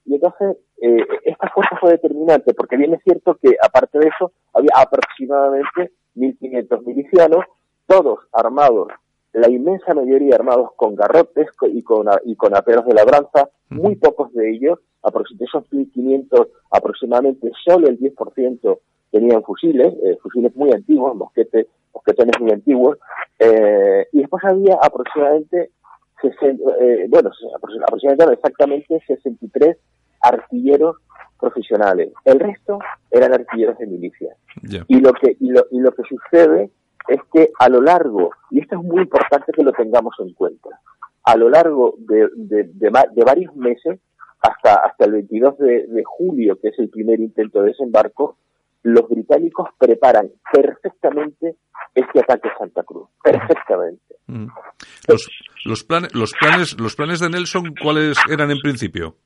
[0.09, 4.33] Y entonces, eh, esta fuerza fue determinante, porque bien es cierto que, aparte de eso,
[4.55, 7.45] había aproximadamente 1.500 milicianos,
[7.87, 8.89] todos armados,
[9.35, 14.33] la inmensa mayoría armados con garrotes y con, y con aperos de labranza, muy pocos
[14.33, 14.79] de ellos,
[15.39, 18.79] de esos 1.500, aproximadamente solo el 10%
[19.11, 22.99] tenían fusiles, eh, fusiles muy antiguos, mosquetes, mosquetones muy antiguos,
[23.39, 25.71] eh, y después había aproximadamente
[26.23, 29.77] 60, eh, bueno, aproxi- aproximadamente exactamente 63
[30.21, 30.97] artilleros
[31.39, 32.13] profesionales.
[32.25, 32.79] El resto
[33.11, 34.35] eran artilleros de milicia.
[34.89, 36.71] Y lo que y lo, y lo que sucede
[37.09, 40.69] es que a lo largo, y esto es muy importante que lo tengamos en cuenta,
[41.25, 44.01] a lo largo de, de, de varios meses,
[44.41, 48.37] hasta, hasta el 22 de, de julio, que es el primer intento de desembarco,
[48.83, 51.57] los británicos preparan perfectamente
[51.95, 53.09] este ataque a Santa Cruz.
[53.23, 54.17] Perfectamente.
[55.09, 55.29] Los,
[55.65, 59.17] los, planes, los, planes, los planes de Nelson, ¿cuáles eran en principio?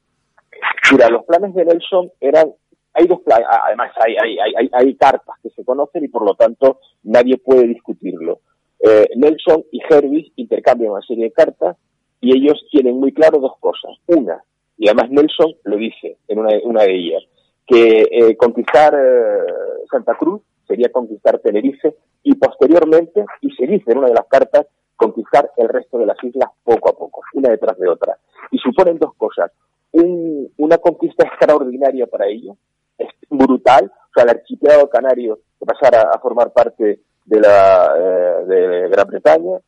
[0.92, 2.52] Mira, los planes de Nelson eran,
[2.92, 6.80] hay dos planes, además hay, hay, hay, cartas que se conocen y por lo tanto
[7.02, 8.40] nadie puede discutirlo.
[8.78, 11.78] Eh, Nelson y Hervis intercambian una serie de cartas
[12.20, 13.92] y ellos tienen muy claro dos cosas.
[14.06, 14.44] Una,
[14.76, 17.22] y además Nelson lo dice en una, una de ellas,
[17.66, 23.98] que eh, conquistar eh, Santa Cruz sería conquistar Tenerife y posteriormente, y se dice en
[23.98, 27.78] una de las cartas, conquistar el resto de las islas poco a poco, una detrás
[27.78, 28.18] de otra.
[28.50, 29.50] Y suponen dos cosas.
[29.92, 32.56] Un- una conquista extraordinaria para ellos,
[32.98, 38.44] es brutal, o sea, el archipiélago canario que pasara a formar parte de la eh,
[38.46, 39.58] de Gran Bretaña,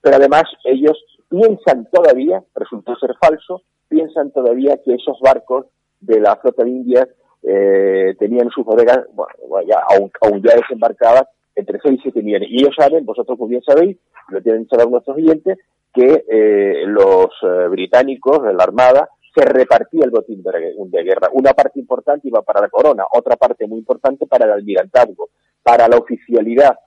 [0.00, 0.96] pero además ellos
[1.28, 5.66] piensan todavía, resultó ser falso, piensan todavía que esos barcos
[6.00, 7.08] de la flota de Indias
[7.42, 9.34] eh, tenían sus bodegas, bueno,
[9.68, 10.10] ya, aún,
[10.42, 11.24] ya desembarcadas,
[11.56, 12.48] entre 6 y 7 millones.
[12.50, 13.96] Y ellos saben, vosotros muy bien sabéis,
[14.28, 15.58] lo tienen saber nuestros oyentes,
[15.92, 17.28] que eh, los
[17.70, 21.28] británicos de la Armada se repartía el botín de, guerra.
[21.32, 25.30] Una parte importante iba para la corona, otra parte muy importante para el almirantazgo,
[25.62, 26.78] para la oficialidad,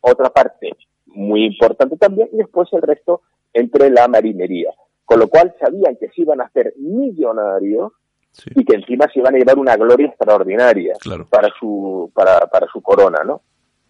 [0.00, 0.72] otra parte
[1.06, 3.22] muy importante también, y después el resto
[3.52, 4.70] entre la marinería.
[5.04, 7.92] Con lo cual sabían que se iban a hacer millonarios
[8.54, 10.94] y que encima se iban a llevar una gloria extraordinaria
[11.30, 13.42] para su para, para su corona, ¿no?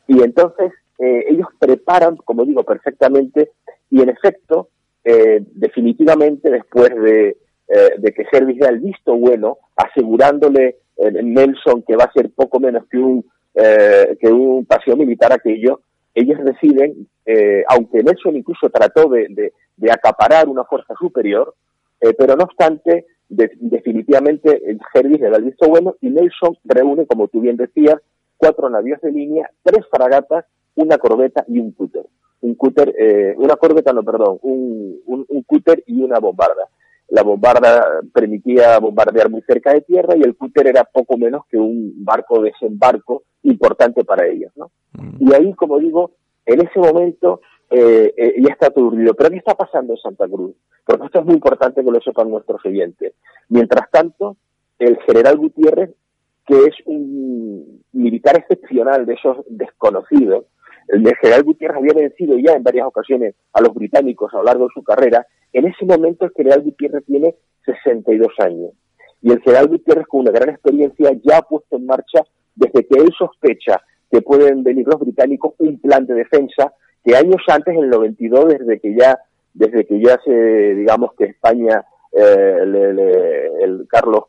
[0.07, 3.53] Y entonces eh, ellos preparan, como digo, perfectamente
[3.91, 4.69] y en efecto,
[5.05, 7.37] eh, definitivamente después de,
[7.69, 12.31] eh, de que Servis da el visto bueno, asegurándole eh, Nelson que va a ser
[12.31, 15.81] poco menos que un eh, que un paseo militar aquello,
[16.15, 21.55] ellos deciden, eh, aunque Nelson incluso trató de, de, acaparar una fuerza superior,
[22.19, 27.07] pero no obstante, de- definitivamente el Service le da el visto bueno y Nelson reúne,
[27.07, 27.97] como tú bien decías,
[28.37, 30.45] cuatro navíos de línea, tres fragatas,
[30.75, 32.07] una corbeta y un cúter.
[32.41, 32.95] Un cúter,
[33.37, 36.69] una corbeta, no, perdón, un, un, un cúter y una bombarda.
[37.09, 41.57] La bombarda permitía bombardear muy cerca de tierra y el cúter era poco menos que
[41.57, 44.71] un barco de desembarco importante para ellos, ¿no?
[45.19, 46.13] Y ahí, como digo,
[46.47, 47.41] en ese momento
[47.71, 49.15] eh, eh, ya está aturdido.
[49.15, 50.55] Pero ¿qué está pasando en Santa Cruz?
[50.85, 53.15] Porque esto es muy importante que lo sepan nuestros oyentes.
[53.49, 54.37] Mientras tanto,
[54.79, 55.91] el general Gutiérrez,
[56.47, 60.45] que es un militar excepcional de esos desconocidos,
[60.89, 64.65] el general Gutiérrez había vencido ya en varias ocasiones a los británicos a lo largo
[64.65, 68.71] de su carrera, en ese momento el general Gutiérrez tiene 62 años.
[69.23, 72.21] Y el general Gutiérrez, con una gran experiencia, ya ha puesto en marcha,
[72.55, 73.81] desde que él sospecha
[74.11, 76.73] que pueden venir los británicos, un plan de defensa
[77.05, 79.19] que años antes, en el 92, desde que ya,
[79.55, 80.33] desde que ya se,
[80.75, 84.25] digamos que España, eh, le- le- el Carlos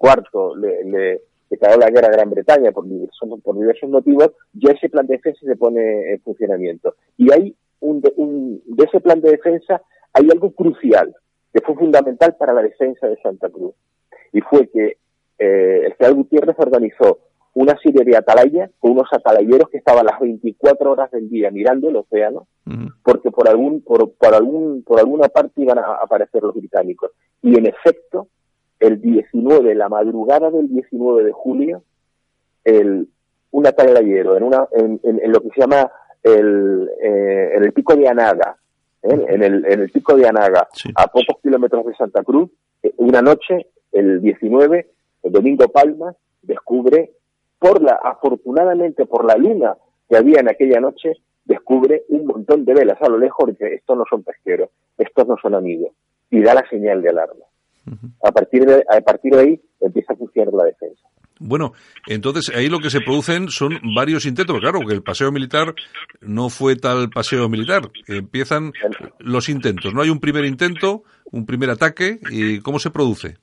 [0.00, 1.20] IV le, le
[1.54, 5.16] declaró la guerra a Gran Bretaña por diversos, por diversos motivos, ya ese plan de
[5.16, 6.94] defensa se pone en funcionamiento.
[7.16, 9.82] Y hay un, de, un- de ese plan de defensa
[10.12, 11.14] hay algo crucial,
[11.52, 13.74] que fue fundamental para la defensa de Santa Cruz.
[14.32, 14.96] Y fue que
[15.38, 17.18] eh, el general Gutiérrez organizó
[17.54, 21.88] una serie de atalayas con unos atalayeros que estaban las 24 horas del día mirando
[21.88, 22.46] el océano,
[23.04, 27.10] porque por algún por, por algún por alguna parte iban a aparecer los británicos.
[27.42, 28.28] Y en efecto,
[28.86, 31.82] el 19, la madrugada del 19 de julio,
[32.64, 33.08] el,
[33.50, 35.90] un atalayero en, una, en, en- en lo que se llama
[36.22, 38.56] el, eh, en el pico de Anaga,
[39.02, 39.24] ¿eh?
[39.28, 42.50] en, el, en el pico de Anaga, a pocos kilómetros de Santa Cruz,
[42.82, 44.90] eh, una noche, el 19,
[45.22, 47.12] el domingo Palmas, descubre,
[47.58, 49.76] por la, afortunadamente por la luna
[50.08, 51.12] que había en aquella noche,
[51.44, 55.36] descubre un montón de velas a lo lejos dice, estos no son pesqueros, estos no
[55.40, 55.92] son amigos,
[56.30, 57.44] y da la señal de alarma.
[58.22, 61.02] A partir de, a partir de ahí empieza a funcionar la defensa.
[61.40, 61.72] Bueno,
[62.06, 64.58] entonces ahí lo que se producen son varios intentos.
[64.60, 65.74] Claro, que el paseo militar
[66.20, 67.82] no fue tal paseo militar.
[68.06, 68.72] Empiezan
[69.18, 69.92] los intentos.
[69.92, 72.18] No hay un primer intento, un primer ataque.
[72.30, 73.36] ¿Y cómo se produce?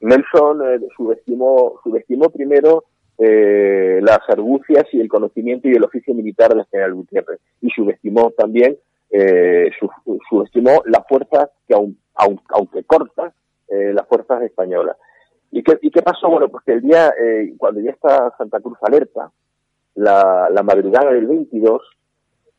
[0.00, 2.84] Nelson eh, subestimó, subestimó primero
[3.18, 8.30] eh, las argucias y el conocimiento y el oficio militar del general Gutiérrez y subestimó
[8.30, 8.78] también
[9.10, 9.90] eh, su-
[10.30, 13.34] subestimó las fuerzas que aun, aun- aunque cortas
[13.70, 14.96] eh, las fuerzas españolas
[15.50, 16.28] ¿Y qué, ¿Y qué pasó?
[16.28, 19.32] Bueno, pues que el día, eh, cuando ya está Santa Cruz alerta,
[19.94, 21.82] la, madrugada del 22,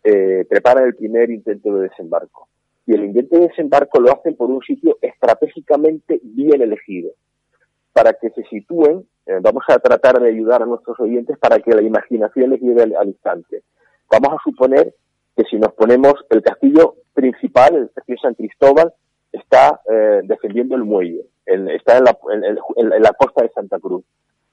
[0.04, 2.50] eh, preparan el primer intento de desembarco.
[2.86, 7.12] Y el intento de desembarco lo hacen por un sitio estratégicamente bien elegido.
[7.94, 11.72] Para que se sitúen, eh, vamos a tratar de ayudar a nuestros oyentes para que
[11.72, 13.64] la imaginación les lleve al instante.
[14.10, 14.94] Vamos a suponer
[15.38, 18.94] que si nos ponemos el castillo principal, el castillo San Cristóbal,
[19.32, 23.50] está eh, defendiendo el muelle, en- está en la, en- en- en la costa de
[23.50, 24.04] Santa Cruz.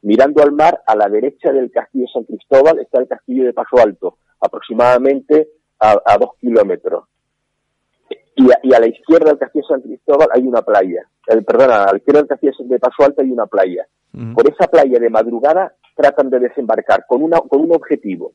[0.02, 3.78] Mirando al mar, a la derecha del castillo San Cristóbal está el castillo de Paso
[3.78, 5.48] Alto, aproximadamente
[5.80, 7.04] a, a dos kilómetros.
[8.36, 11.02] Y a, y a la izquierda del castillo San Cristóbal hay una playa.
[11.26, 13.86] Eh, perdona, a la izquierda del castillo de Paso Alto hay una playa.
[14.34, 18.32] Por esa playa de madrugada tratan de desembarcar con, una, con un objetivo.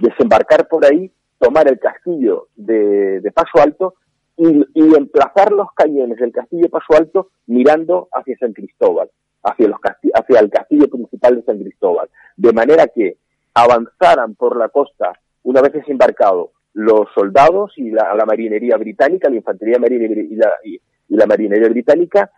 [0.00, 3.94] Desembarcar por ahí, tomar el castillo de, de Paso Alto
[4.36, 9.10] y, y emplazar los cañones del castillo de Paso Alto mirando hacia San Cristóbal,
[9.42, 12.08] hacia, los casti- hacia el castillo principal de San Cristóbal.
[12.36, 13.16] De manera que
[13.54, 15.12] avanzaran por la costa
[15.42, 20.50] una vez desembarcado los soldados y la, la marinería británica, la infantería marina y la,
[20.64, 22.30] y- y la marinería británica,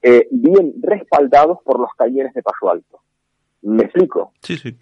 [0.00, 3.00] eh, bien respaldados por los cañones de Paso Alto.
[3.62, 4.32] ¿Me explico?
[4.40, 4.76] Sí, sí.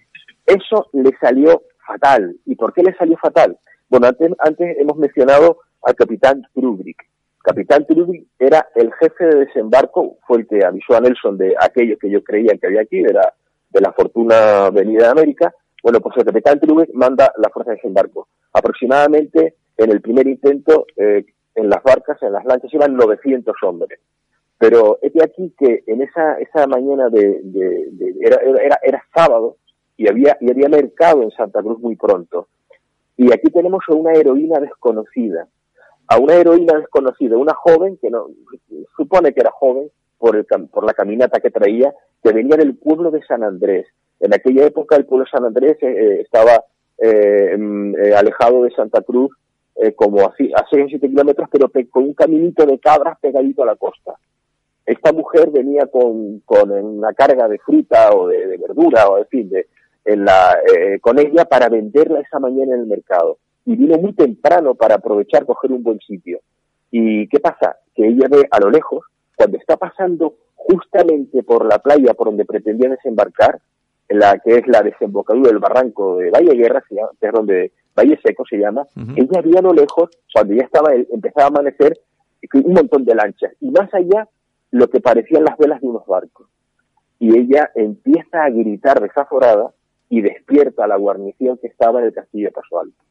[0.46, 2.36] Eso le salió fatal.
[2.46, 3.58] ¿Y por qué le salió fatal?
[3.88, 7.02] Bueno, antes, antes hemos mencionado al capitán Trubrick.
[7.42, 11.96] Capitán Trubrick era el jefe de desembarco, fue el que avisó a Nelson de aquello
[11.98, 13.32] que yo creía que había aquí, de la,
[13.70, 15.54] de la fortuna venida de América.
[15.82, 18.28] Bueno, pues el capitán Trubrick manda la fuerza de desembarco.
[18.52, 21.24] Aproximadamente en el primer intento, eh,
[21.54, 23.98] en las barcas, en las lanchas, iban 900 hombres.
[24.58, 29.02] Pero es de aquí que en esa, esa mañana de, de- de- era, era, era
[29.14, 29.56] sábado
[29.96, 32.48] y había, y había mercado en Santa Cruz muy pronto.
[33.16, 35.48] Y aquí tenemos a una heroína desconocida,
[36.10, 38.26] a una heroína desconocida, una joven que no
[38.96, 39.88] supone que era joven
[40.18, 40.44] por, el,
[40.84, 43.86] la caminata que traía, que venía del pueblo de San Andrés.
[44.18, 46.64] En aquella época el pueblo de San Andrés eh, eh, estaba
[46.98, 49.30] eh, eh, alejado de Santa Cruz
[49.76, 53.16] eh, como así, a 6 o 7 kilómetros, pero pe- con un caminito de cabras
[53.20, 54.14] pegadito a la costa.
[54.84, 59.66] Esta mujer venía con, una carga de fruta o de, verdura o en fin, de,
[60.04, 60.58] en la,
[61.00, 63.38] con ella para venderla esa mañana en el mercado.
[63.70, 66.40] Y vino muy temprano para aprovechar, coger un buen sitio.
[66.90, 67.76] ¿Y qué pasa?
[67.94, 69.04] Que ella ve a lo lejos,
[69.36, 73.60] cuando está pasando justamente por la playa por donde pretendía desembarcar,
[74.08, 77.32] en la que es la desembocadura del barranco de Valle Guerra, se llama, que es
[77.32, 81.48] donde Valle Seco se llama, ella vio a lo lejos, cuando ya estaba, empezaba a
[81.50, 81.96] amanecer,
[82.54, 83.52] un montón de lanchas.
[83.60, 84.28] Y más allá,
[84.72, 86.48] lo que parecían las velas de unos barcos.
[87.20, 89.70] Y ella empieza a gritar desaforada
[90.08, 93.09] y despierta a la guarnición que estaba en el castillo de.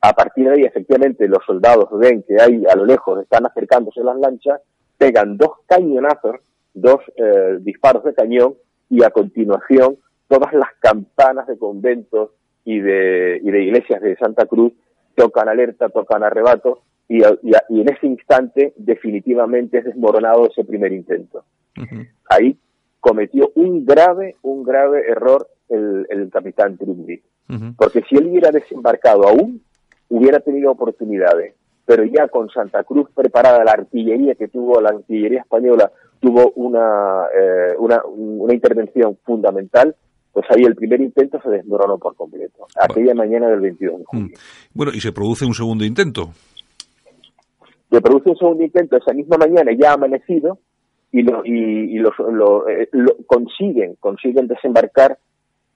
[0.00, 4.02] A partir de ahí, efectivamente, los soldados ven que hay a lo lejos, están acercándose
[4.04, 4.60] las lanchas,
[4.96, 6.36] pegan dos cañonazos,
[6.74, 8.54] dos eh, disparos de cañón,
[8.90, 9.96] y a continuación
[10.28, 12.30] todas las campanas de conventos
[12.64, 14.72] y de, y de iglesias de Santa Cruz
[15.14, 20.92] tocan alerta, tocan arrebato, y, y- y en ese instante definitivamente es desmoronado ese primer
[20.92, 21.44] intento.
[22.28, 22.58] Ahí
[23.00, 27.22] cometió un grave, un grave error el, el capitán Trumby.
[27.76, 29.62] Porque si él hubiera desembarcado aún,
[30.08, 31.54] hubiera tenido oportunidades.
[31.86, 35.90] Pero ya con Santa Cruz preparada, la artillería que tuvo, la artillería española
[36.20, 39.94] tuvo una, eh, una, una intervención fundamental,
[40.32, 42.66] pues ahí el primer intento se desmoronó por completo.
[42.78, 44.36] Aquella mañana del 22 de julio.
[44.74, 46.30] Bueno, y se produce un segundo intento.
[47.90, 50.58] Se produce un segundo intento esa misma mañana, ya amanecido,
[51.10, 55.18] y, lo, y, y los, lo, eh, lo- consiguen, consiguen desembarcar,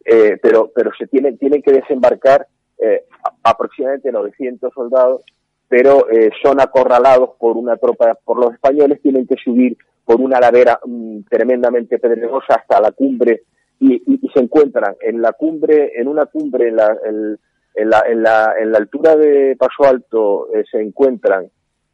[0.05, 2.47] eh, pero, pero se tienen, tienen que desembarcar
[2.83, 3.05] eh,
[3.43, 5.23] aproximadamente 900 soldados,
[5.69, 10.41] pero eh, son acorralados por una tropa, por los españoles, tienen que subir por una
[10.41, 13.43] ladera mm, tremendamente pedregosa hasta la cumbre
[13.81, 18.23] y, y- se encuentran en la cumbre, en una cumbre, en la, en la, en
[18.23, 21.47] la, en la altura de Paso Alto, eh, se encuentran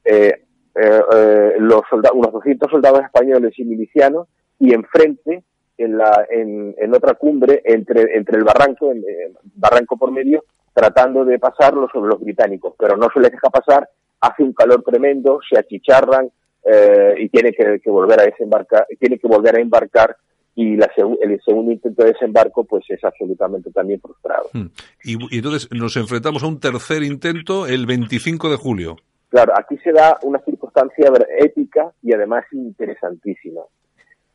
[0.05, 0.33] eh,
[0.75, 4.29] eh, eh, los soldados, unos 200 soldados españoles y milicianos
[4.61, 5.43] y enfrente
[5.77, 10.45] en la en, en otra cumbre entre entre el barranco en, eh, barranco por medio
[10.73, 13.89] tratando de pasarlo sobre los británicos pero no se les deja pasar
[14.21, 16.31] hace un calor tremendo se achicharran
[16.65, 20.17] eh, y tiene que, que volver a desembarcar tiene que volver a embarcar
[20.55, 20.91] y la
[21.23, 24.67] el segundo intento de desembarco pues es absolutamente también frustrado Mm.
[25.05, 28.97] Y, y entonces nos enfrentamos a un tercer intento el 25 de julio.
[29.29, 33.61] Claro, aquí se da una circunstancia épica y además interesantísima.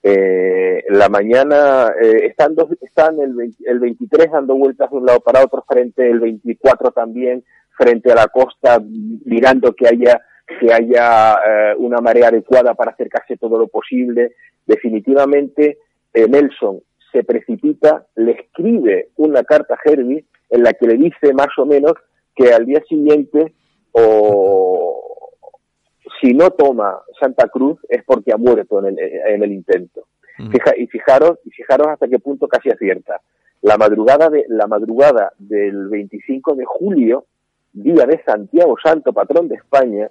[0.06, 5.06] Eh, la mañana eh, están, dos, están el, 20 el 23 dando vueltas de un
[5.06, 7.44] lado para otro frente el 24 también
[7.78, 8.82] frente a la costa
[9.26, 10.22] mirando que haya
[10.60, 14.36] que haya eh, una marea adecuada para acercarse todo lo posible.
[14.66, 15.80] Definitivamente
[16.14, 16.82] eh, Nelson
[17.12, 21.66] se precipita, le escribe una carta a Herbie en la que le dice más o
[21.66, 21.94] menos
[22.36, 23.54] que al día siguiente
[23.92, 25.03] o
[26.24, 30.06] si no toma Santa Cruz es porque ha muerto en el, en el intento.
[30.52, 33.20] Fija- y fijaros, y fijaros hasta qué punto casi acierta.
[33.62, 37.26] La madrugada de la madrugada del 25 de julio,
[37.74, 40.10] día de Santiago Santo, patrón de España,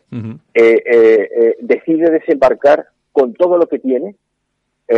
[0.54, 4.14] eh, eh, eh, decide desembarcar con todo lo que tiene,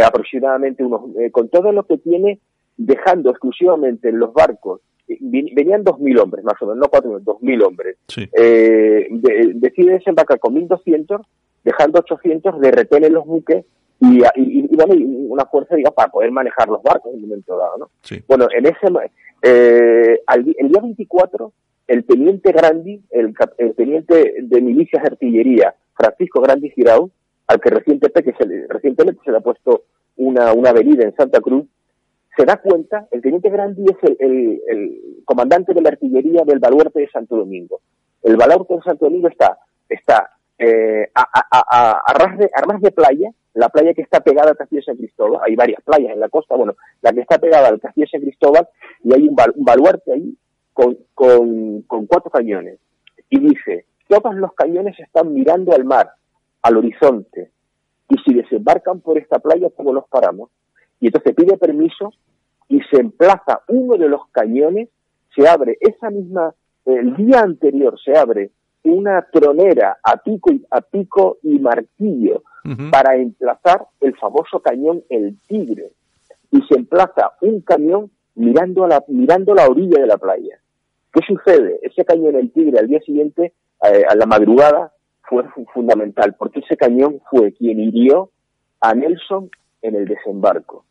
[0.05, 1.03] aproximadamente unos,
[1.33, 2.41] con todo lo que tiene,
[2.77, 4.81] dejando exclusivamente en los barcos,
[5.21, 7.97] venían 2.000 hombres, más o menos, no 4.000, 2.000 hombres.
[8.33, 11.21] Eh, de- decide desembarcar con 1.200,
[11.65, 13.65] dejando 800 de retén en los buques
[14.01, 14.25] y, y,
[14.71, 17.79] y, bueno, y una fuerza, digamos, para poder manejar los barcos en un momento dado,
[17.79, 17.91] ¿no?
[18.29, 18.87] Bueno, en ese,
[19.43, 21.53] eh, al el día 24,
[21.87, 27.11] el teniente Grandi, el, el teniente de milicias de artillería, Francisco Grandi Girau,
[27.47, 29.83] al que recientemente, que se le, recientemente se le ha puesto
[30.17, 31.67] una, una avenida en Santa Cruz,
[32.37, 37.09] se da cuenta, el teniente Grandi es el, comandante de la artillería del baluarte de
[37.09, 37.81] Santo Domingo.
[38.23, 39.59] El baluarte de Santo Domingo está,
[39.89, 44.81] está eh, a, a, ras de, de playa, la playa que está pegada al Castillo
[44.81, 47.81] de San Cristóbal, hay varias playas en la costa, bueno, la que está pegada al
[47.81, 48.69] Castillo San Cristóbal,
[49.03, 50.37] y hay un baluarte ahí
[50.73, 52.79] con, con, con cuatro cañones.
[53.31, 56.11] Y dice, todos los cañones están mirando al mar,
[56.63, 57.53] al horizonte,
[58.09, 60.51] y si desembarcan por esta playa, ¿cómo los paramos?
[61.01, 62.13] Y entonces pide permiso
[62.69, 64.89] y se emplaza uno de los cañones,
[65.35, 66.55] se abre esa misma,
[66.87, 68.51] el día anterior se abre
[68.85, 72.43] una tronera a pico y, a pico y martillo
[72.91, 75.91] para emplazar el famoso cañón El Tigre.
[76.51, 80.59] Y se emplaza un cañón mirando a la, mirando la orilla de la playa.
[81.13, 81.79] ¿Qué sucede?
[81.83, 83.53] Ese cañón El Tigre al día siguiente,
[83.87, 84.93] eh, a la madrugada,
[85.29, 88.31] fue fu- fundamental, porque ese cañón fue quien hirió
[88.81, 89.51] a Nelson
[89.85, 90.85] en el desembarco,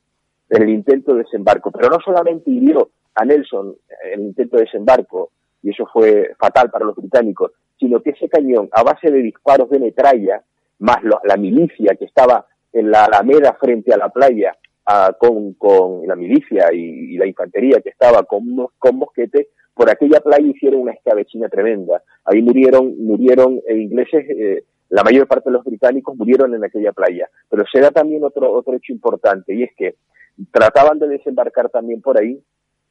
[0.49, 1.71] en el intento de desembarco.
[1.71, 3.75] Pero no solamente hirió a Nelson
[4.05, 5.31] en el intento de desembarco,
[5.61, 9.69] y eso fue fatal para los británicos, sino que ese cañón, a base de disparos
[9.69, 10.41] de metralla,
[10.79, 15.53] más lo- la milicia que estaba en la alameda frente a la playa, ah, con,
[15.53, 18.43] con la milicia y, y la infantería que estaba con,
[18.79, 22.03] con mosquetes, por aquella playa hicieron una escabechina tremenda.
[22.25, 24.63] Ahí murieron, murieron eh, ingleses, eh,
[24.93, 27.27] la mayor parte de los británicos murieron en aquella playa.
[27.49, 29.95] Pero se da también otro, otro hecho importante, y es que
[30.51, 32.39] trataban de desembarcar también por ahí,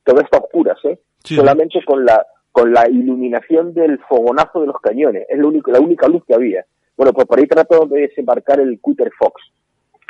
[0.03, 0.99] todo está a oscuras, ¿eh?
[1.23, 5.81] solamente con la con la iluminación del fogonazo de los cañones, es lo único, la
[5.81, 6.67] única luz que había.
[6.97, 9.41] Bueno, pues por ahí trató de desembarcar el Cutter Fox,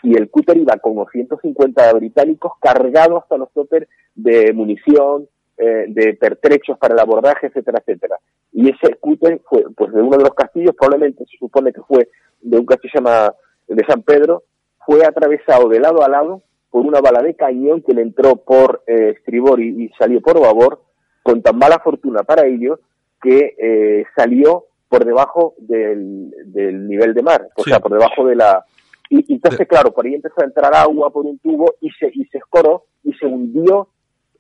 [0.03, 5.29] y el Cutter iba con unos 150 británicos cargados hasta los toppers de munición,
[5.59, 8.17] eh, de pertrechos para el abordaje, etcétera, etcétera.
[8.53, 12.09] Y ese Cutter fue pues de uno de los castillos, probablemente se supone que fue
[12.41, 13.35] de un castillo que se llama
[13.69, 14.45] de San Pedro,
[14.85, 18.83] fue atravesado de lado a lado por una bala de cañón que le entró por
[18.87, 20.83] eh, estribor y, y salió por babor,
[21.23, 22.81] con tan mala fortuna para ellos
[23.23, 28.37] que eh, salió por debajo del, del nivel de mar, o sea, por debajo de
[28.37, 28.65] la...
[29.09, 32.11] Y, y entonces, claro, por ahí empezó a entrar agua por un tubo y se,
[32.13, 33.89] y se escoró y se hundió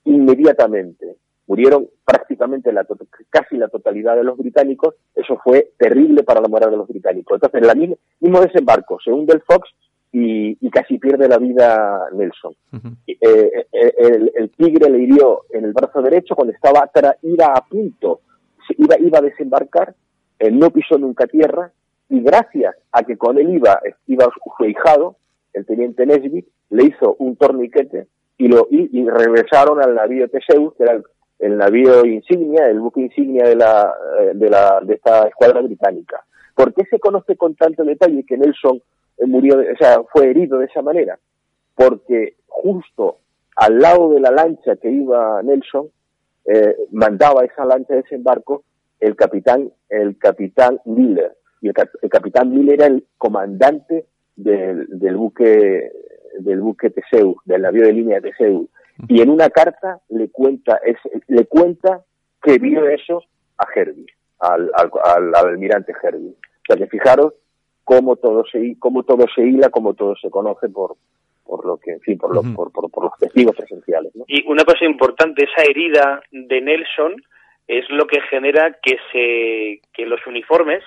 [0.05, 1.17] inmediatamente.
[1.47, 2.86] Murieron prácticamente la,
[3.30, 4.95] casi la totalidad de los británicos.
[5.14, 7.36] Eso fue terrible para la moral de los británicos.
[7.36, 9.68] Entonces, en el mismo, desembarco se hunde el Fox
[10.12, 12.55] y, y casi pierde la vida Nelson.
[13.07, 13.18] Eh,
[13.72, 16.90] eh, el, el tigre le hirió en el brazo derecho cuando estaba
[17.22, 18.20] iba a punto,
[18.66, 19.95] se iba, iba a desembarcar,
[20.38, 21.72] eh, no pisó nunca tierra
[22.09, 24.26] y gracias a que con él iba, iba
[24.57, 25.16] su hijado,
[25.55, 28.07] el teniente Nesbitt, le hizo un torniquete
[28.38, 31.05] y lo y, y regresaron al navío Teseus, que era el,
[31.43, 36.24] el navío insignia, el buque insignia de la, eh, de la de esta escuadra británica.
[36.55, 38.80] ¿Por qué se conoce con tanto detalle que Nelson
[39.18, 41.18] eh, murió, o sea, fue herido de esa manera?
[41.74, 43.18] Porque justo
[43.57, 45.88] al lado de la lancha que iba Nelson,
[46.45, 48.62] eh, mandaba esa lancha de desembarco
[49.01, 51.36] el capitán, el capitán Miller.
[51.61, 55.90] Y el, el capitán Miller era el comandante del, del buque,
[56.38, 58.68] del buque Teseus, del navío de línea de Teseus.
[59.09, 60.97] Y en una carta le cuenta, es,
[61.28, 62.03] le cuenta
[62.43, 63.22] que vio eso
[63.59, 64.07] a Herbie,
[64.40, 66.30] al, al, al- al almirante Herbie.
[66.34, 67.34] O sea que fijaros
[67.84, 70.97] cómo todo se, cómo todo se hila, cómo todo se conoce por,
[71.45, 74.14] por lo que, en fin, por, lo- por, por, por los testigos presenciales.
[74.14, 74.24] ¿no?
[74.28, 77.16] Y una cosa importante, esa herida de Nelson
[77.68, 80.82] es lo que genera que se que los uniformes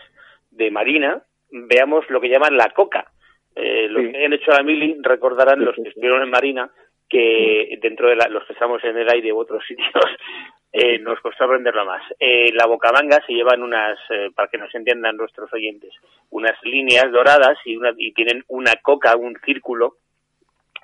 [0.51, 3.12] de Marina veamos lo que llaman la coca.
[3.56, 6.70] Eh, los que hayan hecho la mili recordarán, los que estuvieron en Marina,
[7.10, 10.06] que dentro de la- los que estamos en el aire u otros sitios,
[10.72, 12.01] eh, nos costó aprenderlo más.
[12.20, 15.93] Eh, la bocamanga se llevan unas, eh, para que nos entiendan nuestros oyentes,
[16.32, 19.95] unas líneas doradas y, una, y tienen una coca, un círculo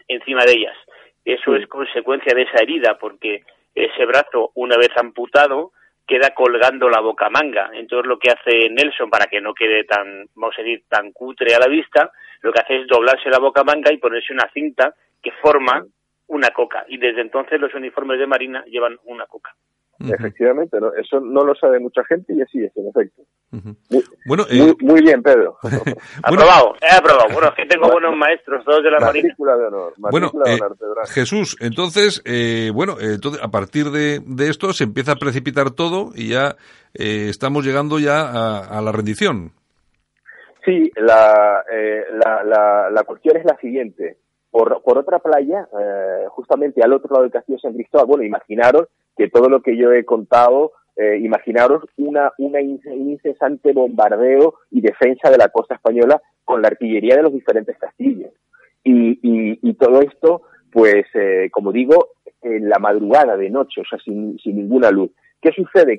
[0.07, 0.77] encima de ellas.
[1.25, 3.43] Eso es consecuencia de esa herida, porque
[3.75, 5.71] ese brazo, una vez amputado,
[6.07, 7.69] queda colgando la bocamanga.
[7.73, 11.53] Entonces lo que hace Nelson, para que no quede tan, vamos a decir, tan cutre
[11.53, 12.11] a la vista,
[12.41, 15.85] lo que hace es doblarse la bocamanga y ponerse una cinta que forma
[16.31, 16.85] una coca.
[16.87, 19.51] Y desde entonces los uniformes de Marina llevan una coca.
[19.99, 20.91] Efectivamente, ¿no?
[20.95, 23.21] eso no lo sabe mucha gente y así es, en efecto.
[23.51, 25.57] Muy, Bueno, muy, eh, muy bien, Pedro.
[26.23, 27.29] Aprobado, he aprobado.
[27.31, 29.27] Bueno, es que tengo buenos maestros, todos de la Marina.
[29.27, 29.93] Matrícula de honor.
[29.97, 30.75] Bueno, de eh, honor.
[31.07, 35.69] Jesús, entonces, eh, bueno, eh, entonces, a partir de, de esto se empieza a precipitar
[35.69, 36.55] todo y ya
[36.95, 39.51] eh, estamos llegando ya a, a la rendición.
[40.65, 44.17] Sí, la, eh, la, la, la cuestión es la siguiente.
[44.51, 48.87] Por, por otra playa, eh, justamente al otro lado del castillo San Cristóbal, bueno, imaginaros
[49.15, 54.55] que todo lo que yo he contado, eh, imaginaros una, una ince- un incesante bombardeo
[54.69, 58.31] y defensa de la costa española con la artillería de los diferentes castillos.
[58.83, 60.41] Y, y, y todo esto,
[60.71, 62.09] pues, eh, como digo,
[62.41, 65.11] en la madrugada de noche, o sea, sin, sin ninguna luz.
[65.41, 65.89] ¿Qué sucede?